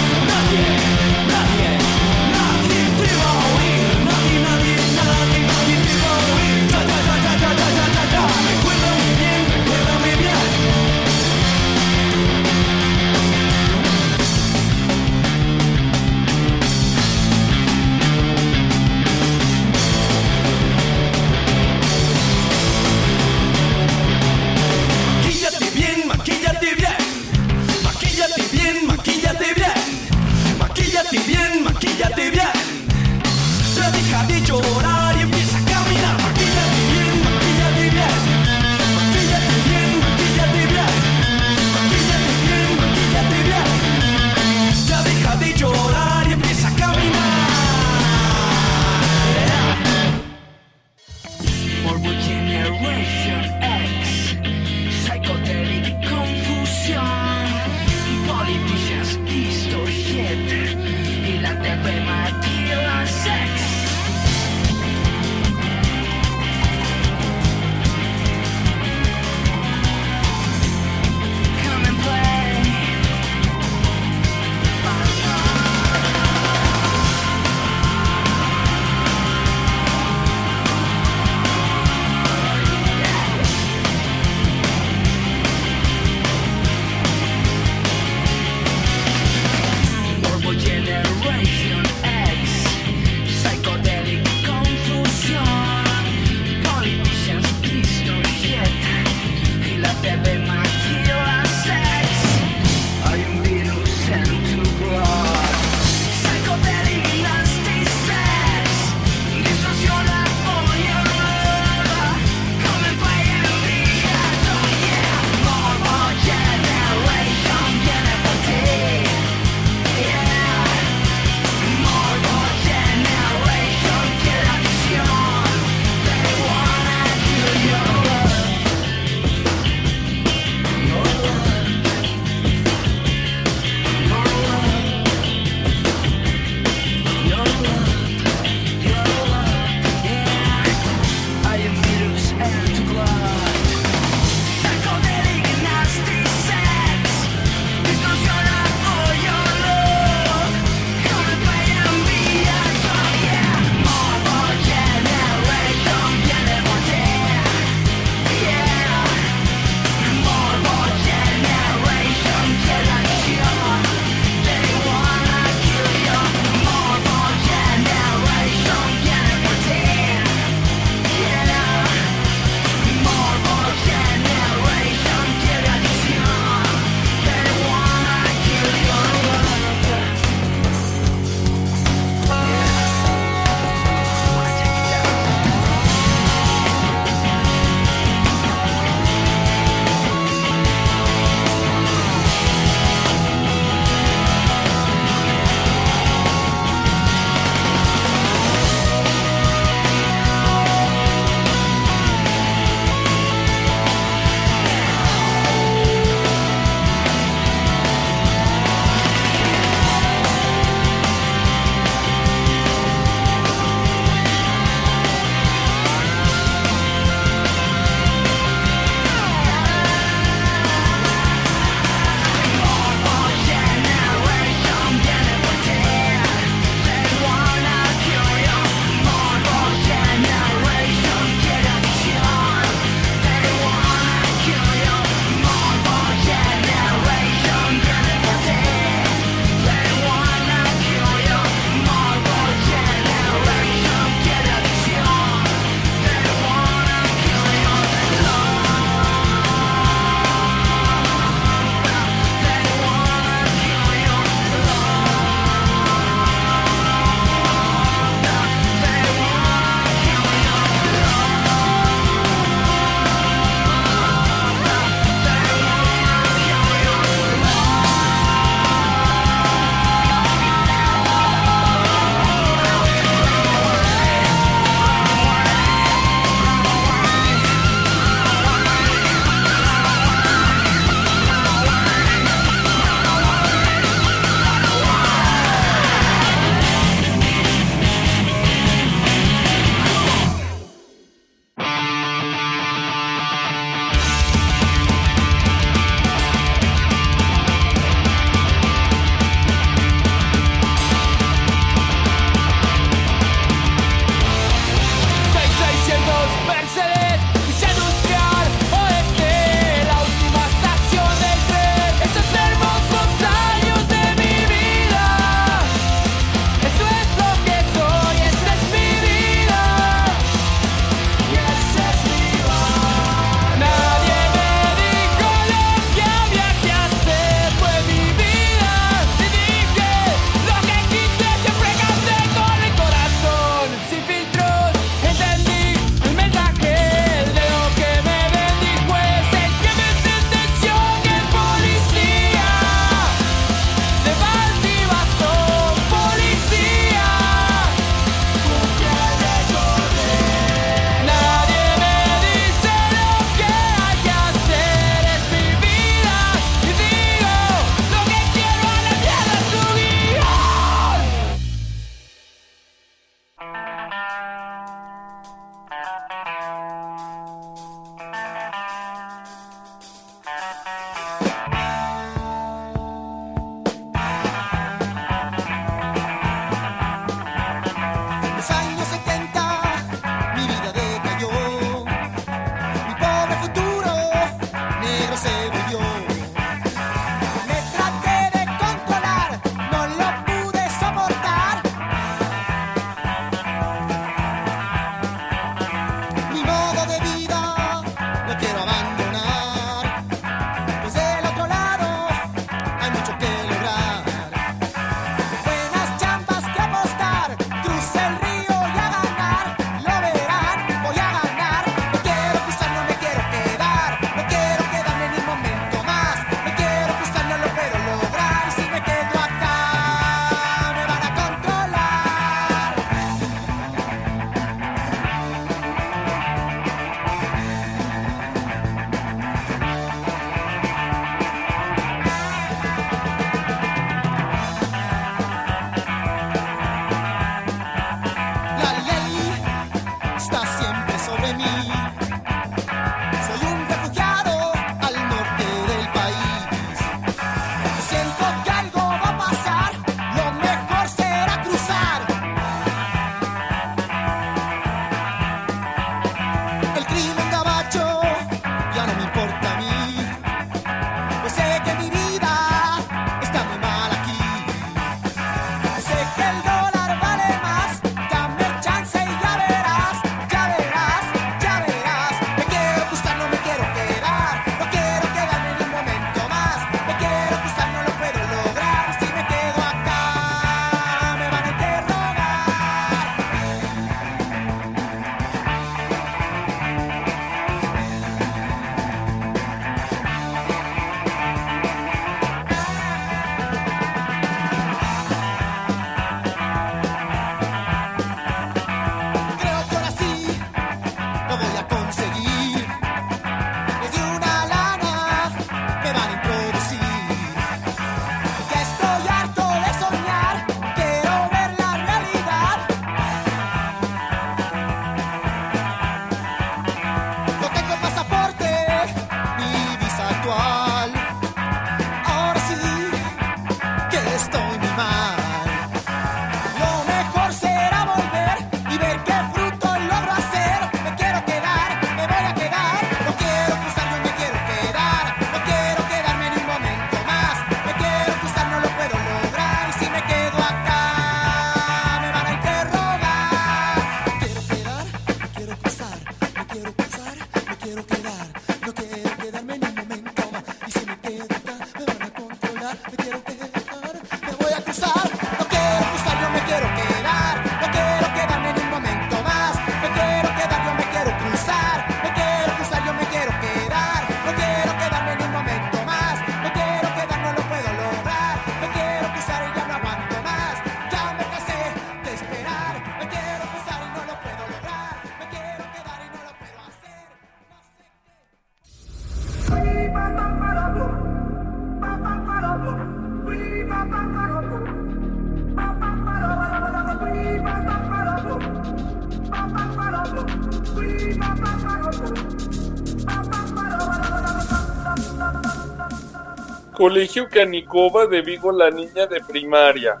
[596.80, 600.00] Colegio Canicova de Vigo, la niña de primaria.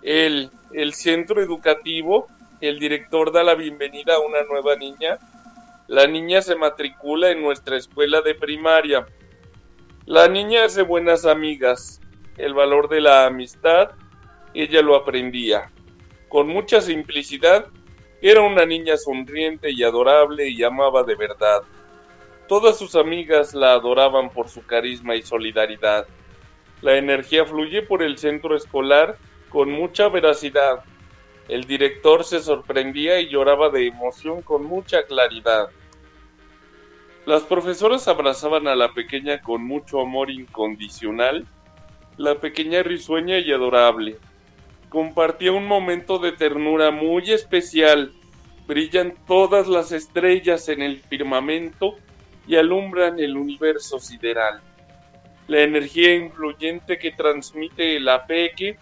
[0.00, 2.28] El, el centro educativo,
[2.60, 5.18] el director da la bienvenida a una nueva niña.
[5.88, 9.04] La niña se matricula en nuestra escuela de primaria.
[10.04, 12.00] La niña hace buenas amigas.
[12.36, 13.90] El valor de la amistad,
[14.54, 15.72] ella lo aprendía.
[16.28, 17.66] Con mucha simplicidad,
[18.22, 21.62] era una niña sonriente y adorable y amaba de verdad.
[22.48, 26.06] Todas sus amigas la adoraban por su carisma y solidaridad.
[26.80, 29.18] La energía fluye por el centro escolar
[29.48, 30.84] con mucha veracidad.
[31.48, 35.70] El director se sorprendía y lloraba de emoción con mucha claridad.
[37.24, 41.44] Las profesoras abrazaban a la pequeña con mucho amor incondicional,
[42.16, 44.18] la pequeña risueña y adorable.
[44.88, 48.12] Compartía un momento de ternura muy especial.
[48.68, 51.96] Brillan todas las estrellas en el firmamento
[52.46, 54.60] y alumbran el universo sideral.
[55.48, 58.78] La energía influyente que transmite la peque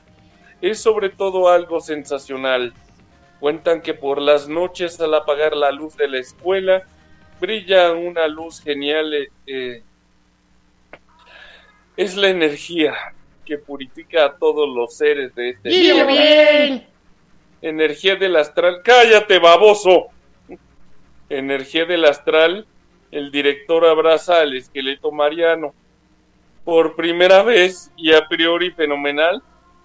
[0.60, 2.72] es sobre todo algo sensacional.
[3.40, 6.82] Cuentan que por las noches al apagar la luz de la escuela
[7.40, 9.12] brilla una luz genial.
[9.46, 9.82] eh,
[11.96, 12.94] es la energía
[13.44, 16.06] que purifica a todos los seres de este mundo.
[16.06, 16.86] bien.
[17.62, 18.80] Energía del astral.
[18.82, 20.08] ¡Cállate, baboso!
[21.28, 22.66] Energía del astral.
[23.14, 25.72] El director abraza al esqueleto mariano.
[26.64, 29.40] Por primera vez y a priori fenomenal,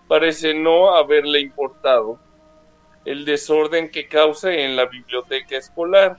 [0.08, 2.18] parece no haberle importado
[3.06, 6.18] el desorden que causa en la biblioteca escolar.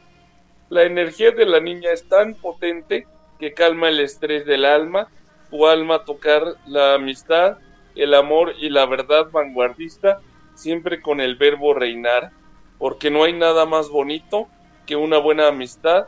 [0.69, 3.09] La energía de la niña es tan potente
[3.41, 5.09] que calma el estrés del alma,
[5.51, 7.59] tu alma tocar la amistad,
[7.97, 10.21] el amor y la verdad vanguardista,
[10.55, 12.31] siempre con el verbo reinar,
[12.79, 14.47] porque no hay nada más bonito
[14.87, 16.07] que una buena amistad,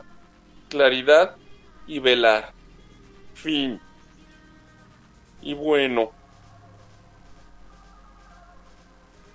[0.73, 1.35] claridad
[1.85, 2.51] y velar.
[3.35, 3.79] Fin.
[5.41, 6.11] Y bueno.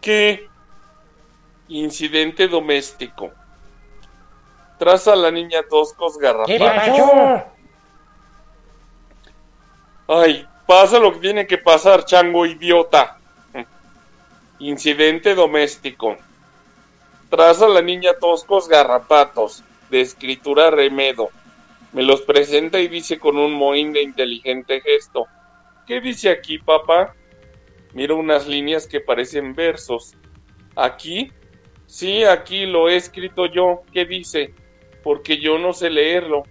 [0.01, 0.49] ¿Qué?
[1.69, 3.31] Incidente doméstico.
[4.79, 6.75] Tras a la niña Toscos ¿Qué Garrapata.
[6.75, 7.43] pasó?
[10.09, 13.19] Ay, pasa lo que tiene que pasar, chango idiota.
[14.59, 16.17] Incidente doméstico.
[17.31, 21.31] Tras a la niña Toscos Garrapatos, de escritura remedo.
[21.93, 25.27] Me los presenta y dice con un mohín de inteligente gesto.
[25.87, 27.15] ¿Qué dice aquí, papá?
[27.95, 30.15] Miro unas líneas que parecen versos.
[30.77, 31.33] ¿Aquí?
[31.87, 33.83] Sí, aquí lo he escrito yo.
[33.93, 34.55] ¿Qué dice?
[35.03, 36.43] Porque yo no sé leerlo.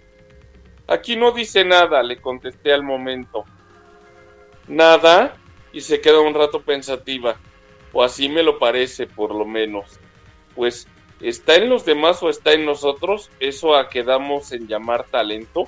[0.88, 3.44] Aquí no dice nada, le contesté al momento.
[4.66, 5.36] Nada,
[5.72, 7.36] y se queda un rato pensativa,
[7.92, 10.00] o así me lo parece, por lo menos.
[10.54, 10.88] Pues,
[11.20, 13.30] ¿está en los demás o está en nosotros?
[13.40, 15.66] Eso a que damos en llamar talento.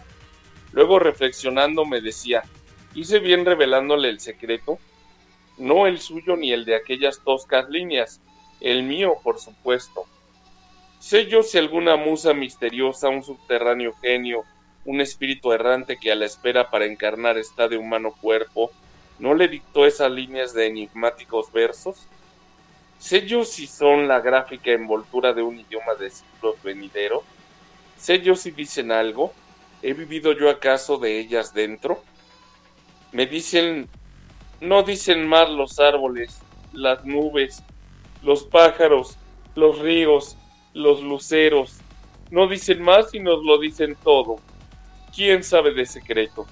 [0.73, 2.43] Luego reflexionando me decía,
[2.95, 4.79] ¿hice bien revelándole el secreto?
[5.59, 8.21] No el suyo ni el de aquellas toscas líneas,
[8.61, 10.05] el mío, por supuesto.
[11.01, 14.45] Sé yo si alguna musa misteriosa, un subterráneo genio,
[14.85, 18.71] un espíritu errante que a la espera para encarnar está de humano cuerpo,
[19.19, 22.07] ¿no le dictó esas líneas de enigmáticos versos?
[23.01, 27.23] ¿Sé yo si son la gráfica envoltura de un idioma de siglos venidero?
[27.97, 29.33] ¿Sé yo si dicen algo?
[29.81, 32.05] ¿He vivido yo acaso de ellas dentro?
[33.13, 33.89] Me dicen,
[34.61, 37.65] no dicen más los árboles, las nubes,
[38.21, 39.17] los pájaros,
[39.55, 40.37] los ríos,
[40.75, 41.79] los luceros,
[42.29, 44.37] no dicen más y nos lo dicen todo.
[45.17, 46.47] ¿Quién sabe de secretos?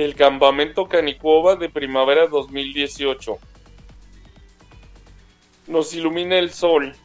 [0.00, 3.36] El campamento Canicuova de primavera 2018.
[5.66, 6.96] Nos ilumina el sol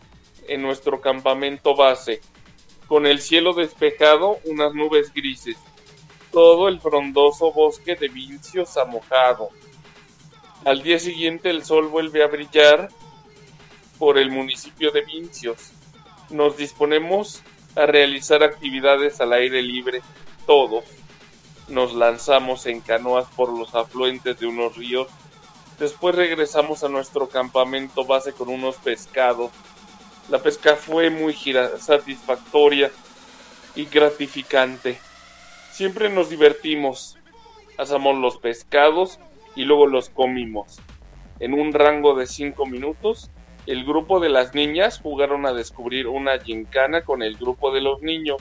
[0.47, 2.21] en nuestro campamento base,
[2.87, 5.57] con el cielo despejado, unas nubes grises,
[6.31, 9.49] todo el frondoso bosque de vincios amojado.
[10.63, 12.87] Al día siguiente el sol vuelve a brillar
[13.99, 15.73] por el municipio de Vincios.
[16.29, 17.43] Nos disponemos
[17.75, 20.01] a realizar actividades al aire libre,
[20.47, 20.85] todos.
[21.67, 25.07] Nos lanzamos en canoas por los afluentes de unos ríos.
[25.79, 29.51] Después regresamos a nuestro campamento base con unos pescados.
[30.29, 31.33] La pesca fue muy
[31.79, 32.91] satisfactoria
[33.75, 34.99] y gratificante.
[35.71, 37.17] Siempre nos divertimos.
[37.77, 39.19] Asamos los pescados
[39.55, 40.79] y luego los comimos.
[41.39, 43.29] En un rango de cinco minutos,
[43.65, 48.01] el grupo de las niñas jugaron a descubrir una gincana con el grupo de los
[48.01, 48.37] niños.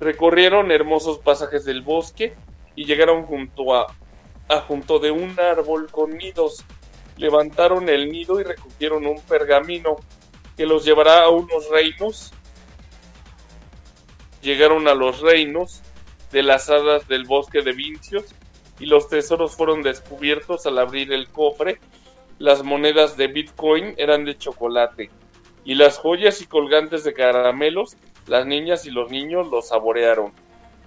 [0.00, 2.34] Recorrieron hermosos pasajes del bosque
[2.74, 3.86] y llegaron junto a,
[4.48, 6.64] a junto de un árbol con nidos.
[7.16, 9.96] Levantaron el nido y recogieron un pergamino
[10.56, 12.32] que los llevará a unos reinos.
[14.42, 15.82] Llegaron a los reinos
[16.30, 18.34] de las hadas del bosque de Vincios
[18.78, 21.80] y los tesoros fueron descubiertos al abrir el cofre.
[22.38, 25.10] Las monedas de Bitcoin eran de chocolate
[25.66, 30.32] y las joyas y colgantes de caramelos, las niñas y los niños los saborearon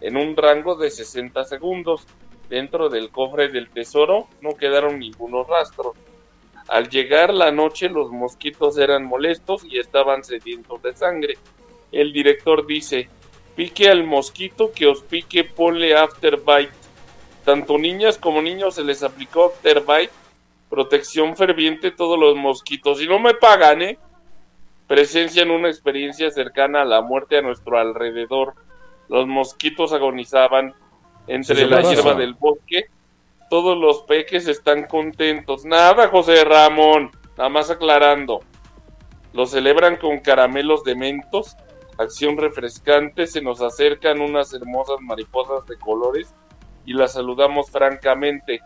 [0.02, 2.06] en un rango de 60 segundos.
[2.50, 5.96] Dentro del cofre del tesoro no quedaron ningunos rastros.
[6.68, 11.38] Al llegar la noche los mosquitos eran molestos y estaban sedientos de sangre.
[11.92, 13.10] El director dice,
[13.56, 16.72] pique al mosquito que os pique, ponle afterbite.
[17.46, 20.12] Tanto niñas como niños se les aplicó afterbite,
[20.70, 23.02] protección ferviente todos los mosquitos.
[23.02, 23.98] Y no me pagan, ¿eh?
[24.90, 28.56] Presencian una experiencia cercana a la muerte a nuestro alrededor.
[29.08, 30.74] Los mosquitos agonizaban
[31.28, 31.94] entre la pasa.
[31.94, 32.86] hierba del bosque.
[33.52, 35.64] Todos los peques están contentos.
[35.64, 37.12] Nada, José Ramón.
[37.38, 38.40] Nada más aclarando.
[39.32, 41.56] Lo celebran con caramelos de mentos.
[42.00, 43.28] Acción refrescante.
[43.28, 46.34] Se nos acercan unas hermosas mariposas de colores
[46.88, 48.60] y las saludamos francamente.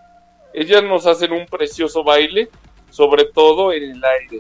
[0.54, 2.48] Ellas nos hacen un precioso baile,
[2.90, 4.40] sobre todo en el aire.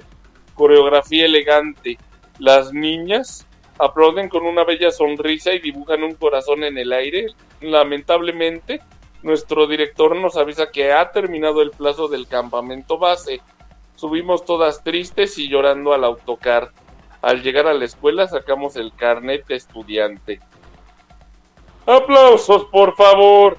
[0.53, 1.97] Coreografía elegante.
[2.39, 3.47] Las niñas
[3.79, 7.27] aplauden con una bella sonrisa y dibujan un corazón en el aire.
[7.61, 8.81] Lamentablemente,
[9.21, 13.41] nuestro director nos avisa que ha terminado el plazo del campamento base.
[13.95, 16.71] Subimos todas tristes y llorando al autocar.
[17.21, 20.39] Al llegar a la escuela sacamos el carnet de estudiante.
[21.85, 23.57] Aplausos, por favor.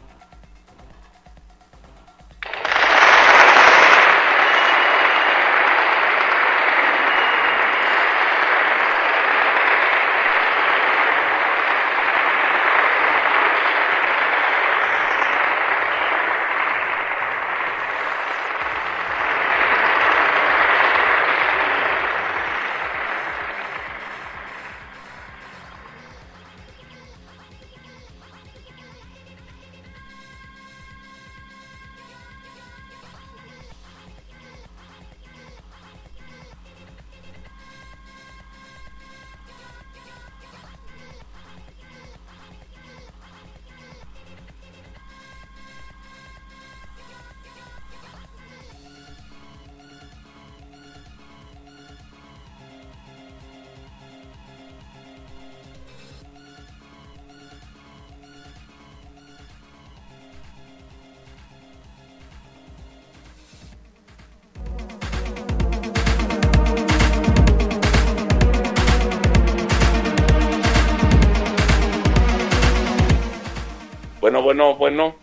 [74.34, 75.16] Bueno, bueno, bueno.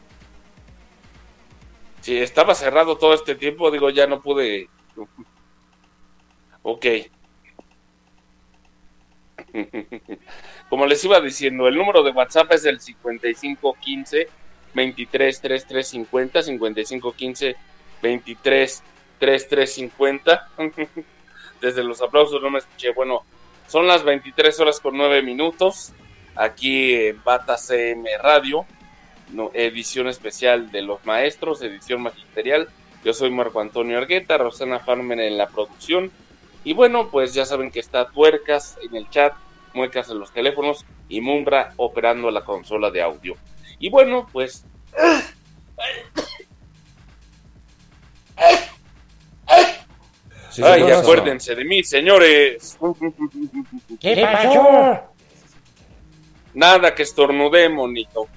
[2.00, 4.70] Si estaba cerrado todo este tiempo, digo, ya no pude.
[6.64, 6.86] Ok.
[10.70, 14.28] Como les iba diciendo, el número de WhatsApp es el 5515
[14.76, 17.56] 23 3350 5515
[18.04, 18.84] 23
[19.18, 20.50] 3350.
[21.62, 22.94] Desde los aplausos no me escuché.
[22.94, 23.24] Bueno,
[23.68, 25.94] son las 23 horas con 9 minutos.
[26.36, 28.68] Aquí en Bata CM Radio
[29.32, 32.68] no, edición especial de los maestros, edición magisterial.
[33.04, 36.12] Yo soy Marco Antonio Argueta, Rosana Farmer en la producción.
[36.64, 39.34] Y bueno, pues ya saben que está Tuercas en el chat,
[39.74, 43.36] Muecas en los teléfonos y Mumbra operando la consola de audio.
[43.80, 44.66] Y bueno, pues...
[50.52, 52.78] Sí, Ay, acuérdense de mí, señores.
[54.02, 55.14] ¿Qué pasó?
[56.54, 58.28] Nada que estornudé, monito.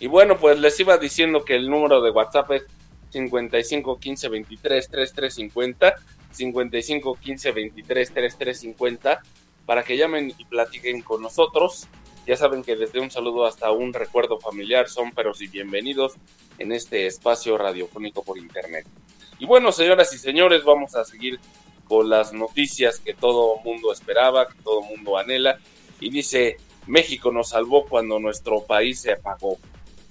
[0.00, 2.66] Y bueno, pues les iba diciendo que el número de WhatsApp es
[3.10, 5.94] 55 15 23 33 50,
[6.30, 9.22] 55 15 23 33 50,
[9.66, 11.88] para que llamen y platiquen con nosotros.
[12.26, 16.14] Ya saben que desde un saludo hasta un recuerdo familiar son peros y bienvenidos
[16.58, 18.86] en este espacio radiofónico por internet.
[19.38, 21.40] Y bueno, señoras y señores, vamos a seguir
[21.88, 25.58] con las noticias que todo mundo esperaba, que todo mundo anhela.
[26.00, 29.58] Y dice, México nos salvó cuando nuestro país se apagó.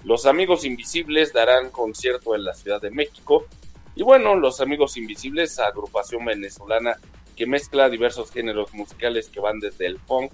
[0.08, 3.44] Los Amigos Invisibles darán concierto en la Ciudad de México.
[3.94, 6.96] Y bueno, Los Amigos Invisibles, agrupación venezolana
[7.36, 10.32] que mezcla diversos géneros musicales que van desde el funk,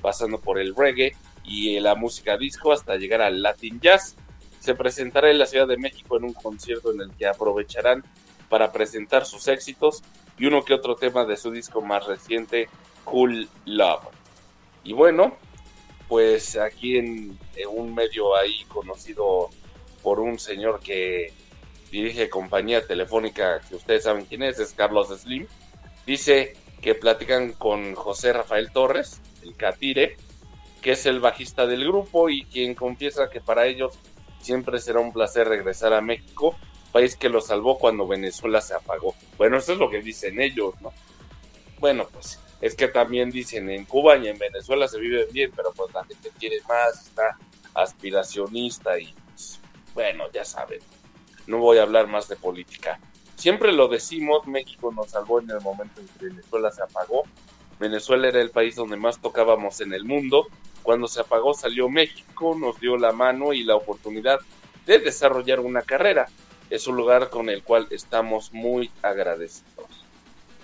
[0.00, 4.14] pasando por el reggae y la música disco hasta llegar al Latin Jazz.
[4.60, 8.04] Se presentará en la Ciudad de México en un concierto en el que aprovecharán
[8.48, 10.04] para presentar sus éxitos
[10.38, 12.68] y uno que otro tema de su disco más reciente,
[13.02, 14.06] Cool Love.
[14.84, 15.36] Y bueno,
[16.08, 17.38] pues aquí en,
[17.70, 19.50] un medio ahí conocido
[20.02, 21.32] por un señor que
[21.90, 25.46] dirige compañía telefónica, que ustedes saben quién es, es Carlos Slim,
[26.04, 30.16] dice que platican con José Rafael Torres, el Catire,
[30.82, 33.98] que es el bajista del grupo y quien confiesa que para ellos
[34.40, 36.54] siempre será un placer regresar a México,
[36.92, 39.14] país que lo salvó cuando Venezuela se apagó.
[39.36, 40.92] Bueno, eso es lo que dicen ellos, ¿no?
[41.78, 45.72] Bueno, pues es que también dicen en Cuba y en Venezuela se vive bien, pero
[45.72, 47.36] pues la gente quiere más, está
[47.74, 49.60] aspiracionista y pues,
[49.94, 50.80] bueno, ya saben,
[51.46, 52.98] no voy a hablar más de política.
[53.36, 57.24] Siempre lo decimos, México nos salvó en el momento en que Venezuela se apagó.
[57.78, 60.46] Venezuela era el país donde más tocábamos en el mundo.
[60.82, 64.38] Cuando se apagó salió México, nos dio la mano y la oportunidad
[64.86, 66.26] de desarrollar una carrera.
[66.70, 69.75] Es un lugar con el cual estamos muy agradecidos.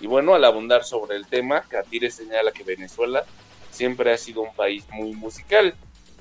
[0.03, 3.23] Y bueno, al abundar sobre el tema, Catire señala que Venezuela
[3.71, 5.75] siempre ha sido un país muy musical,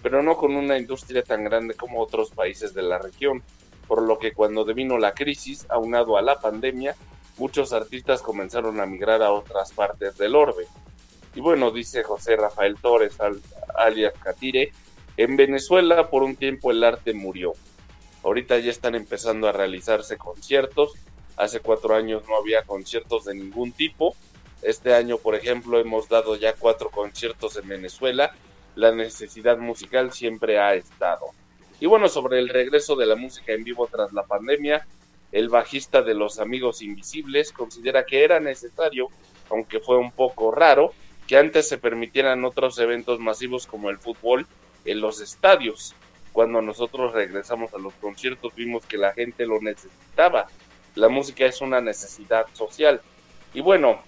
[0.05, 3.43] pero no con una industria tan grande como otros países de la región,
[3.89, 6.95] por lo que cuando devino la crisis, aunado a la pandemia,
[7.39, 10.65] muchos artistas comenzaron a migrar a otras partes del orbe.
[11.35, 13.19] Y bueno, dice José Rafael Torres,
[13.75, 14.71] alias Catire,
[15.17, 17.55] en Venezuela por un tiempo el arte murió.
[18.23, 20.93] Ahorita ya están empezando a realizarse conciertos
[21.37, 24.15] Hace cuatro años no había conciertos de ningún tipo.
[24.63, 28.35] Este año, por ejemplo, hemos dado ya cuatro conciertos en Venezuela.
[28.75, 31.27] La necesidad musical siempre ha estado.
[31.81, 34.87] Y bueno, sobre el regreso de la música en vivo tras la pandemia,
[35.33, 39.09] el bajista de Los Amigos Invisibles considera que era necesario,
[39.51, 40.93] aunque fue un poco raro,
[41.27, 44.47] que antes se permitieran otros eventos masivos como el fútbol
[44.85, 45.95] en los estadios.
[46.33, 50.47] Cuando nosotros regresamos a los conciertos vimos que la gente lo necesitaba
[50.95, 53.01] la música es una necesidad social.
[53.55, 54.01] Y bueno,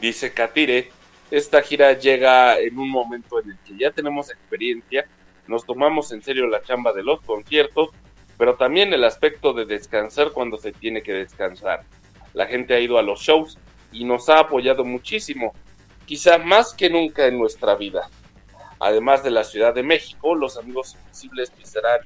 [0.00, 0.90] dice Katire,
[1.30, 5.06] esta gira llega en un momento en el que ya tenemos experiencia,
[5.46, 7.90] nos tomamos en serio la chamba de los conciertos,
[8.38, 11.84] pero también el aspecto de descansar cuando se tiene que descansar.
[12.32, 13.58] La gente ha ido a los shows
[13.92, 15.52] y nos ha apoyado muchísimo,
[16.06, 18.08] quizá más que nunca en nuestra vida.
[18.78, 22.00] Además de la Ciudad de México, los amigos invisibles pisarán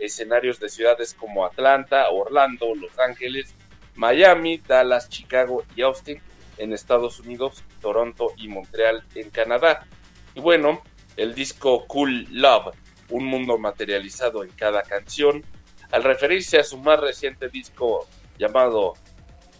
[0.00, 3.54] escenarios de ciudades como Atlanta, Orlando, Los Ángeles,
[3.94, 6.20] Miami, Dallas, Chicago y Austin
[6.58, 9.86] en Estados Unidos, Toronto y Montreal en Canadá.
[10.34, 10.82] Y bueno,
[11.16, 12.74] el disco Cool Love,
[13.10, 15.44] un mundo materializado en cada canción,
[15.90, 18.06] al referirse a su más reciente disco
[18.38, 18.94] llamado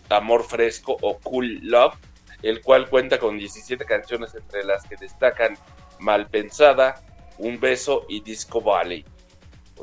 [0.08, 1.94] Amor Fresco o Cool Love,
[2.42, 5.56] el cual cuenta con 17 canciones entre las que destacan
[5.98, 7.02] Malpensada,
[7.38, 9.04] Un Beso y Disco Valley.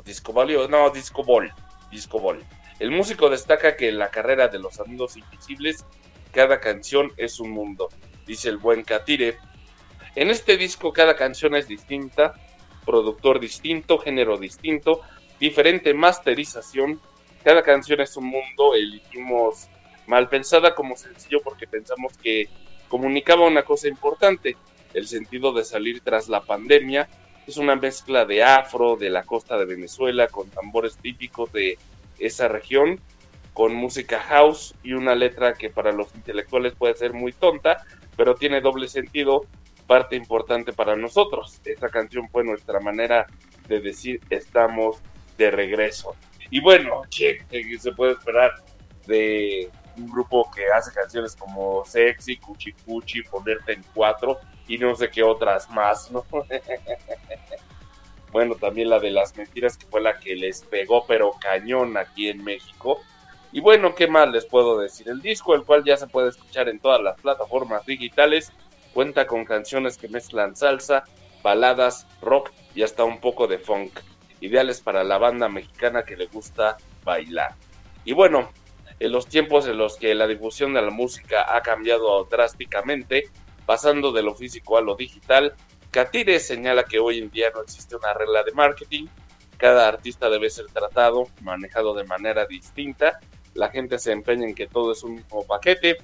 [0.03, 1.53] Disco Valio, no, Disco Ball,
[1.91, 2.43] Disco Ball.
[2.79, 5.85] El músico destaca que en la carrera de los Amigos Invisibles,
[6.31, 7.89] cada canción es un mundo,
[8.25, 9.37] dice el buen Katire.
[10.15, 12.33] En este disco cada canción es distinta,
[12.85, 15.01] productor distinto, género distinto,
[15.39, 17.01] diferente masterización,
[17.43, 19.67] cada canción es un mundo, elegimos
[20.05, 22.49] mal pensada como sencillo porque pensamos que
[22.87, 24.55] comunicaba una cosa importante,
[24.93, 27.09] el sentido de salir tras la pandemia
[27.47, 31.77] es una mezcla de afro de la costa de Venezuela con tambores típicos de
[32.19, 32.99] esa región,
[33.53, 37.85] con música house y una letra que para los intelectuales puede ser muy tonta,
[38.17, 39.45] pero tiene doble sentido,
[39.87, 41.61] parte importante para nosotros.
[41.63, 43.25] Esta canción fue nuestra manera
[43.67, 44.97] de decir estamos
[45.37, 46.15] de regreso.
[46.49, 47.45] Y bueno, ¿qué
[47.79, 48.51] se puede esperar
[49.07, 54.95] de un grupo que hace canciones como Sexy, Cuchi Cuchi, Ponerte en Cuatro y no
[54.95, 56.25] sé qué otras más, ¿no?
[58.31, 62.29] bueno, también la de las mentiras que fue la que les pegó pero cañón aquí
[62.29, 62.99] en México.
[63.51, 65.07] Y bueno, ¿qué más les puedo decir?
[65.07, 68.51] El disco, el cual ya se puede escuchar en todas las plataformas digitales,
[68.93, 71.05] cuenta con canciones que mezclan salsa,
[71.41, 73.99] baladas, rock y hasta un poco de funk,
[74.41, 77.55] ideales para la banda mexicana que le gusta bailar.
[78.03, 78.51] Y bueno,
[78.99, 83.29] en los tiempos en los que la difusión de la música ha cambiado drásticamente,
[83.67, 85.53] pasando de lo físico a lo digital,
[85.91, 89.07] Catire señala que hoy en día no existe una regla de marketing,
[89.57, 93.19] cada artista debe ser tratado, manejado de manera distinta,
[93.53, 95.97] la gente se empeña en que todo es un mismo paquete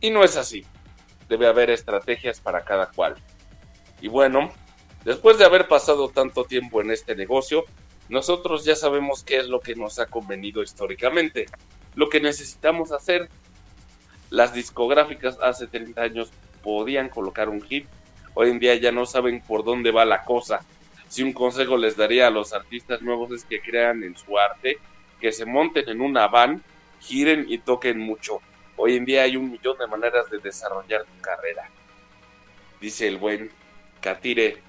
[0.00, 0.66] y no es así,
[1.30, 3.14] debe haber estrategias para cada cual.
[4.02, 4.52] Y bueno,
[5.04, 7.64] después de haber pasado tanto tiempo en este negocio,
[8.10, 11.46] nosotros ya sabemos qué es lo que nos ha convenido históricamente.
[11.94, 13.30] Lo que necesitamos hacer
[14.32, 16.32] las discográficas hace 30 años
[16.62, 17.86] podían colocar un hit,
[18.32, 20.64] hoy en día ya no saben por dónde va la cosa.
[21.06, 24.78] Si un consejo les daría a los artistas nuevos es que crean en su arte,
[25.20, 26.62] que se monten en una van,
[26.98, 28.40] giren y toquen mucho.
[28.76, 31.68] Hoy en día hay un millón de maneras de desarrollar tu carrera.
[32.80, 33.50] Dice el buen
[34.00, 34.62] Katire,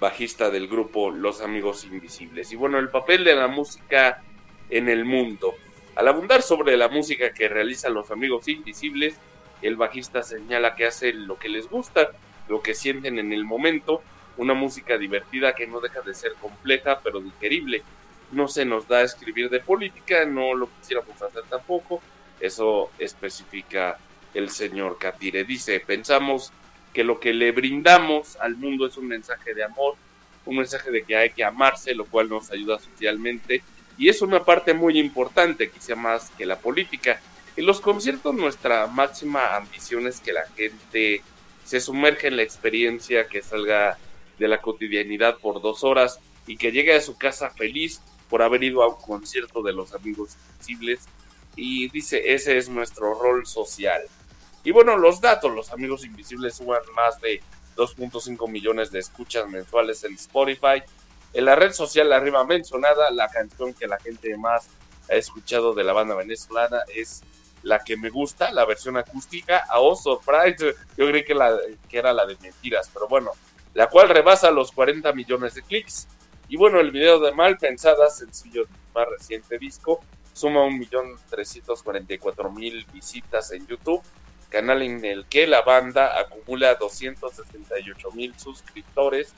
[0.00, 2.52] bajista del grupo Los Amigos Invisibles.
[2.52, 4.22] Y bueno, el papel de la música
[4.70, 5.54] en el mundo.
[5.96, 9.16] Al abundar sobre la música que realizan los amigos invisibles,
[9.60, 12.10] el bajista señala que hacen lo que les gusta,
[12.48, 14.02] lo que sienten en el momento,
[14.36, 17.82] una música divertida que no deja de ser compleja pero digerible.
[18.32, 22.00] No se nos da a escribir de política, no lo quisiéramos hacer tampoco,
[22.40, 23.98] eso especifica
[24.32, 25.44] el señor Catire.
[25.44, 26.52] Dice, pensamos
[26.92, 29.94] que lo que le brindamos al mundo es un mensaje de amor,
[30.46, 33.62] un mensaje de que hay que amarse, lo cual nos ayuda socialmente
[34.00, 37.20] y es una parte muy importante, quizá más que la política.
[37.54, 41.22] En los conciertos nuestra máxima ambición es que la gente
[41.66, 43.98] se sumerge en la experiencia, que salga
[44.38, 48.00] de la cotidianidad por dos horas y que llegue a su casa feliz
[48.30, 51.00] por haber ido a un concierto de los amigos invisibles.
[51.54, 54.00] Y dice, ese es nuestro rol social.
[54.64, 57.42] Y bueno, los datos, los amigos invisibles suman más de
[57.76, 60.82] 2.5 millones de escuchas mensuales en Spotify.
[61.32, 64.68] En la red social arriba mencionada, la canción que la gente más
[65.08, 67.22] ha escuchado de la banda venezolana es
[67.62, 71.56] la que me gusta, la versión acústica, a oh surprise, yo creí que, la,
[71.90, 73.30] era la de mentiras, pero bueno,
[73.74, 76.08] la cual rebasa los 40 millones de clics.
[76.48, 80.00] Y bueno, el video de Mal Pensada, sencillo más reciente disco,
[80.32, 84.02] suma 1.344.000 visitas en YouTube,
[84.48, 89.32] canal en el que la banda acumula 268.000 suscriptores.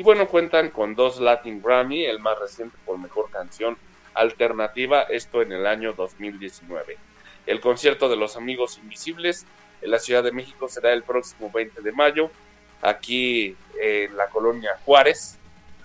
[0.00, 3.76] Y bueno, cuentan con dos Latin Grammy, el más reciente por mejor canción
[4.14, 6.96] alternativa, esto en el año 2019.
[7.44, 9.44] El concierto de los Amigos Invisibles
[9.82, 12.30] en la Ciudad de México será el próximo 20 de mayo,
[12.80, 15.38] aquí en la colonia Juárez,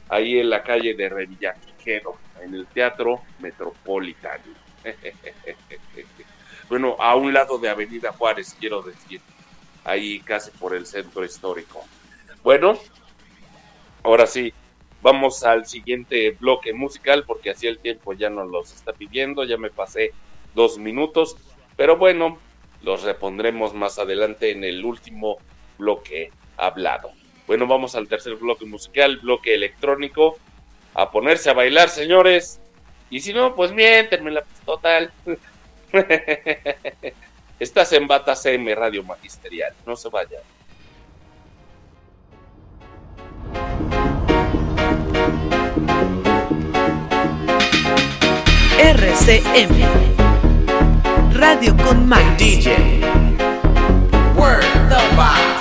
[0.07, 4.45] ahí en la calle de Revillaquiquero, en el Teatro Metropolitano.
[6.69, 9.19] bueno, a un lado de Avenida Juárez, quiero decir,
[9.83, 11.83] ahí casi por el centro histórico.
[12.43, 12.79] Bueno,
[14.05, 14.53] ahora sí,
[15.01, 19.57] vamos al siguiente bloque musical porque así el tiempo ya nos los está pidiendo, ya
[19.57, 20.11] me pasé
[20.53, 21.35] dos minutos.
[21.75, 22.39] Pero bueno,
[22.81, 25.37] los repondremos más adelante en el último
[25.77, 27.11] bloque hablado.
[27.47, 30.37] Bueno, vamos al tercer bloque musical, bloque electrónico.
[30.93, 32.61] A ponerse a bailar, señores.
[33.09, 35.11] Y si no, pues miéntenme la total.
[37.59, 39.73] Estás en Bata CM Radio Magisterial.
[39.85, 40.41] No se vayan.
[48.77, 49.73] RCM
[51.31, 52.37] Radio con más.
[52.37, 53.01] DJ.
[54.35, 55.54] Word the box.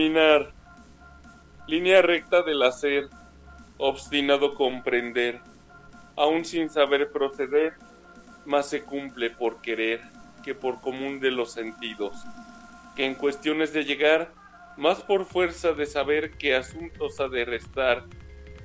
[0.00, 0.54] Caminar.
[1.66, 3.10] Línea recta del hacer,
[3.76, 5.42] obstinado comprender,
[6.16, 7.74] aún sin saber proceder,
[8.46, 10.00] más se cumple por querer
[10.42, 12.16] que por común de los sentidos,
[12.96, 14.32] que en cuestiones de llegar,
[14.78, 18.06] más por fuerza de saber que asuntos ha de restar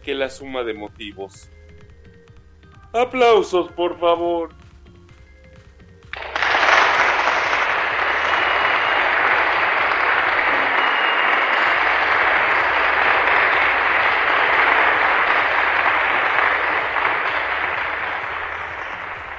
[0.03, 1.49] que la suma de motivos.
[2.93, 4.54] Aplausos, por favor.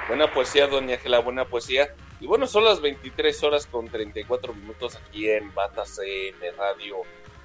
[0.09, 1.93] Buena poesía, doña Ángela, buena poesía.
[2.21, 6.99] Y bueno, son las 23 horas con 34 minutos aquí en Bata CM Radio,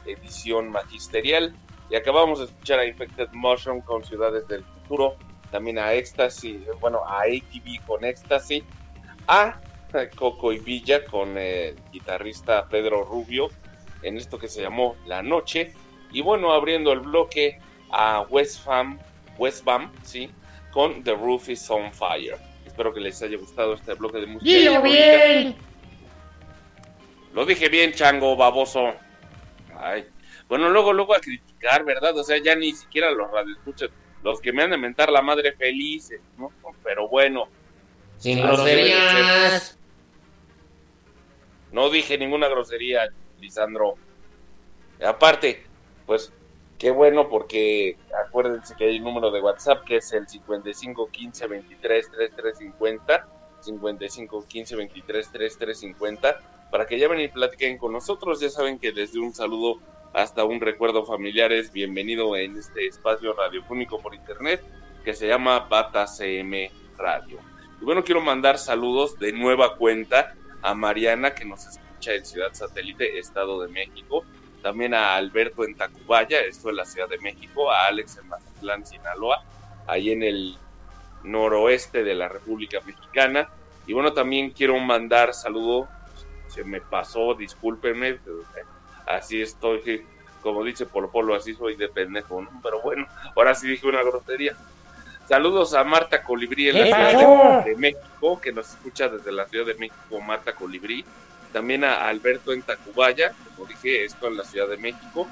[0.05, 1.55] edición magisterial.
[1.89, 5.15] Y acabamos de escuchar a Infected Mushroom con Ciudades del Futuro,
[5.49, 8.63] también a Ecstasy, bueno, a ATV con Ecstasy,
[9.27, 9.59] a
[10.15, 13.49] Coco y Villa con el guitarrista Pedro Rubio
[14.03, 15.73] en esto que se llamó La Noche.
[16.11, 17.59] Y bueno, abriendo el bloque
[17.89, 18.99] a West Fam,
[19.39, 20.29] West Bam, sí,
[20.71, 22.50] con The Roof is on Fire.
[22.81, 24.51] Espero que les haya gustado este bloque de música.
[24.51, 25.55] ¡Dilo bien!
[27.31, 28.95] Lo dije bien, chango, baboso.
[29.77, 30.07] Ay.
[30.49, 32.17] Bueno, luego, luego a criticar, ¿verdad?
[32.17, 33.91] O sea, ya ni siquiera los radioescuchas,
[34.23, 36.51] los que me han de mentar la madre felices, ¿no?
[36.83, 37.49] Pero bueno.
[38.17, 39.63] Sin de groserías.
[39.63, 39.77] ser.
[41.71, 43.09] No dije ninguna grosería,
[43.39, 43.93] Lisandro.
[45.05, 45.65] Aparte,
[46.07, 46.33] pues,
[46.81, 47.95] qué bueno porque
[48.27, 53.27] acuérdense que hay un número de WhatsApp que es el 55 15 23 33 50.
[53.59, 56.39] 55 15 23 33 50
[56.71, 58.39] para que llamen y platiquen con nosotros.
[58.39, 59.77] Ya saben que desde un saludo
[60.11, 64.63] hasta un recuerdo familiar es bienvenido en este espacio radiofónico por internet
[65.05, 67.37] que se llama Bata CM Radio.
[67.79, 70.33] Y bueno, quiero mandar saludos de nueva cuenta
[70.63, 74.25] a Mariana que nos escucha en Ciudad Satélite, Estado de México.
[74.61, 77.71] También a Alberto en Tacubaya, esto en la Ciudad de México.
[77.71, 79.43] A Alex en Mazatlán, Sinaloa,
[79.87, 80.57] ahí en el
[81.23, 83.49] noroeste de la República Mexicana.
[83.87, 85.87] Y bueno, también quiero mandar saludo,
[86.47, 88.19] se me pasó, discúlpenme,
[89.07, 90.05] así estoy,
[90.41, 92.49] como dice Polo Polo, así soy de pendejo, ¿no?
[92.61, 94.55] pero bueno, ahora sí dije una grosería.
[95.27, 99.31] Saludos a Marta Colibrí en la ¿Qué Ciudad de, de México, que nos escucha desde
[99.31, 101.05] la Ciudad de México, Marta Colibrí.
[101.51, 105.27] También a Alberto en Tacubaya, como dije, esto en la Ciudad de México.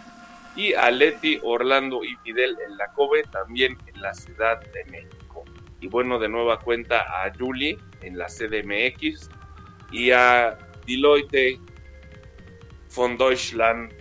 [0.56, 5.46] Y a Leti, Orlando y Fidel en la Cove, también en la Ciudad de México.
[5.80, 9.30] Y bueno, de nueva cuenta a Julie en la CDMX
[9.92, 11.60] y a Deloitte
[12.96, 13.94] von Deutschland.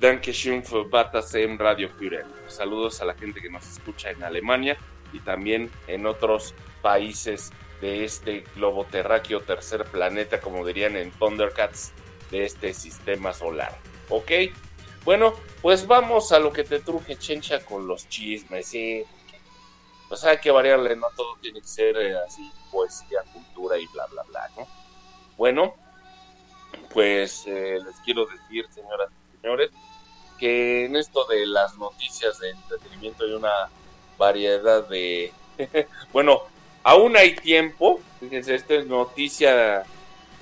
[0.00, 2.24] Dankeschön für Batasem Radio Führer.
[2.46, 4.76] Saludos a la gente que nos escucha en Alemania
[5.12, 7.50] y también en otros países
[7.80, 11.92] de este globo terráqueo, tercer planeta, como dirían en Thundercats,
[12.30, 13.78] de este sistema solar.
[14.08, 14.30] ¿Ok?
[15.04, 19.04] Bueno, pues vamos a lo que te truje, Chencha, con los chismes, ¿sí?
[20.08, 24.06] pues hay que variarle, no todo tiene que ser eh, así poesía, cultura y bla,
[24.06, 24.66] bla, bla, ¿no?
[25.36, 25.74] Bueno,
[26.92, 29.70] pues eh, les quiero decir, señoras y señores,
[30.38, 33.68] que en esto de las noticias de entretenimiento hay una
[34.16, 35.32] variedad de...
[36.12, 36.42] bueno,
[36.82, 39.84] aún hay tiempo, fíjense, esta es noticia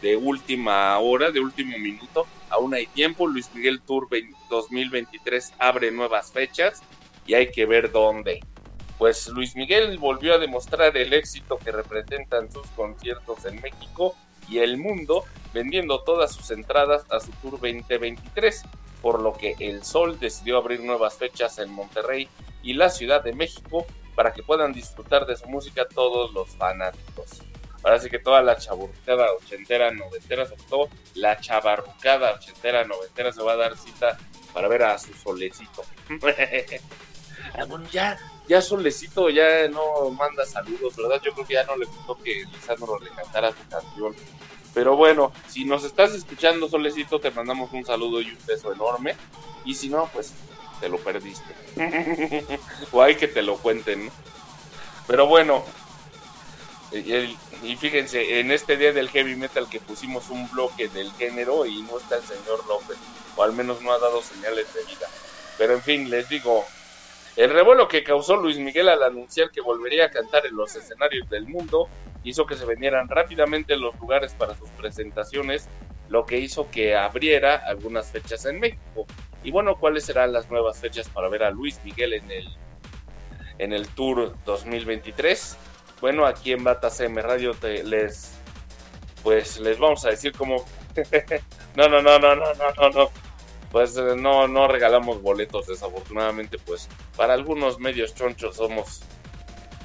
[0.03, 4.09] de última hora, de último minuto, aún hay tiempo, Luis Miguel Tour
[4.51, 6.83] 2023 abre nuevas fechas
[7.27, 8.45] y hay que ver dónde.
[8.99, 14.15] Pues Luis Miguel volvió a demostrar el éxito que representan sus conciertos en México
[14.49, 18.63] y el mundo, vendiendo todas sus entradas a su Tour 2023,
[19.03, 22.29] por lo que El Sol decidió abrir nuevas fechas en Monterrey
[22.63, 27.43] y la Ciudad de México para que puedan disfrutar de su música todos los fanáticos.
[27.85, 33.43] Ahora sí que toda la chaburrucada ochentera, noventera, sobre todo la chabarrucada ochentera, noventera se
[33.43, 34.19] va a dar cita
[34.53, 35.85] para ver a su solecito.
[37.55, 38.19] Ah, bueno, ya,
[38.49, 41.21] ya Solecito ya no manda saludos, ¿verdad?
[41.25, 44.15] Yo creo que ya no le gustó que Lisandro le cantara su canción.
[44.75, 49.17] Pero bueno, si nos estás escuchando, Solecito, te mandamos un saludo y un beso enorme.
[49.65, 50.35] Y si no, pues
[50.81, 51.55] te lo perdiste.
[52.93, 54.11] o hay que te lo cuenten.
[55.07, 55.65] Pero bueno,
[56.93, 61.67] y, y, fíjense, en este día del heavy metal que pusimos un bloque del género
[61.67, 62.97] y no está el señor López,
[63.37, 65.07] o al menos no ha dado señales de vida.
[65.59, 66.65] Pero en fin, les digo,
[67.37, 71.29] el revuelo que causó Luis Miguel al anunciar que volvería a cantar en los escenarios
[71.29, 71.89] del mundo
[72.25, 75.69] hizo que se vendieran rápidamente los lugares para sus presentaciones,
[76.09, 79.07] lo que hizo que abriera algunas fechas en México.
[79.47, 82.49] Y bueno, ¿cuáles serán las nuevas fechas para ver a Luis Miguel en el,
[83.59, 85.57] en el Tour 2023?
[86.01, 88.33] Bueno, aquí en Bata CM Radio les
[89.23, 90.65] pues les vamos a decir cómo
[91.77, 93.11] no, no, no, no, no, no, no,
[93.71, 99.03] pues no, no regalamos boletos, desafortunadamente, pues para algunos medios chonchos somos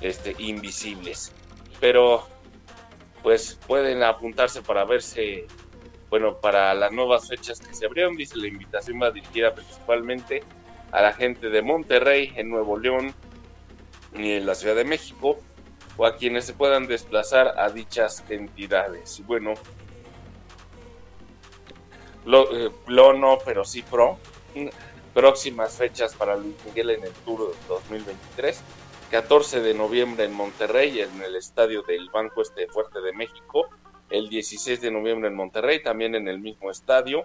[0.01, 1.33] este, invisibles.
[1.79, 2.27] Pero
[3.21, 5.45] pues pueden apuntarse para verse,
[6.11, 10.43] bueno, para las nuevas fechas que se abrieron, dice la invitación va dirigida principalmente
[10.91, 13.15] a la gente de Monterrey, en Nuevo León
[14.13, 15.39] y en la Ciudad de México,
[15.95, 19.23] o a quienes se puedan desplazar a dichas entidades.
[19.25, 19.53] Bueno,
[22.25, 24.19] lo, eh, no, pero sí Pro.
[25.13, 28.61] Próximas fechas para Luis Miguel en el Tour 2023.
[29.11, 33.69] 14 de noviembre en Monterrey, en el estadio del Banco Este Fuerte de México.
[34.11, 37.23] El 16 de noviembre en Monterrey, también en el mismo estadio.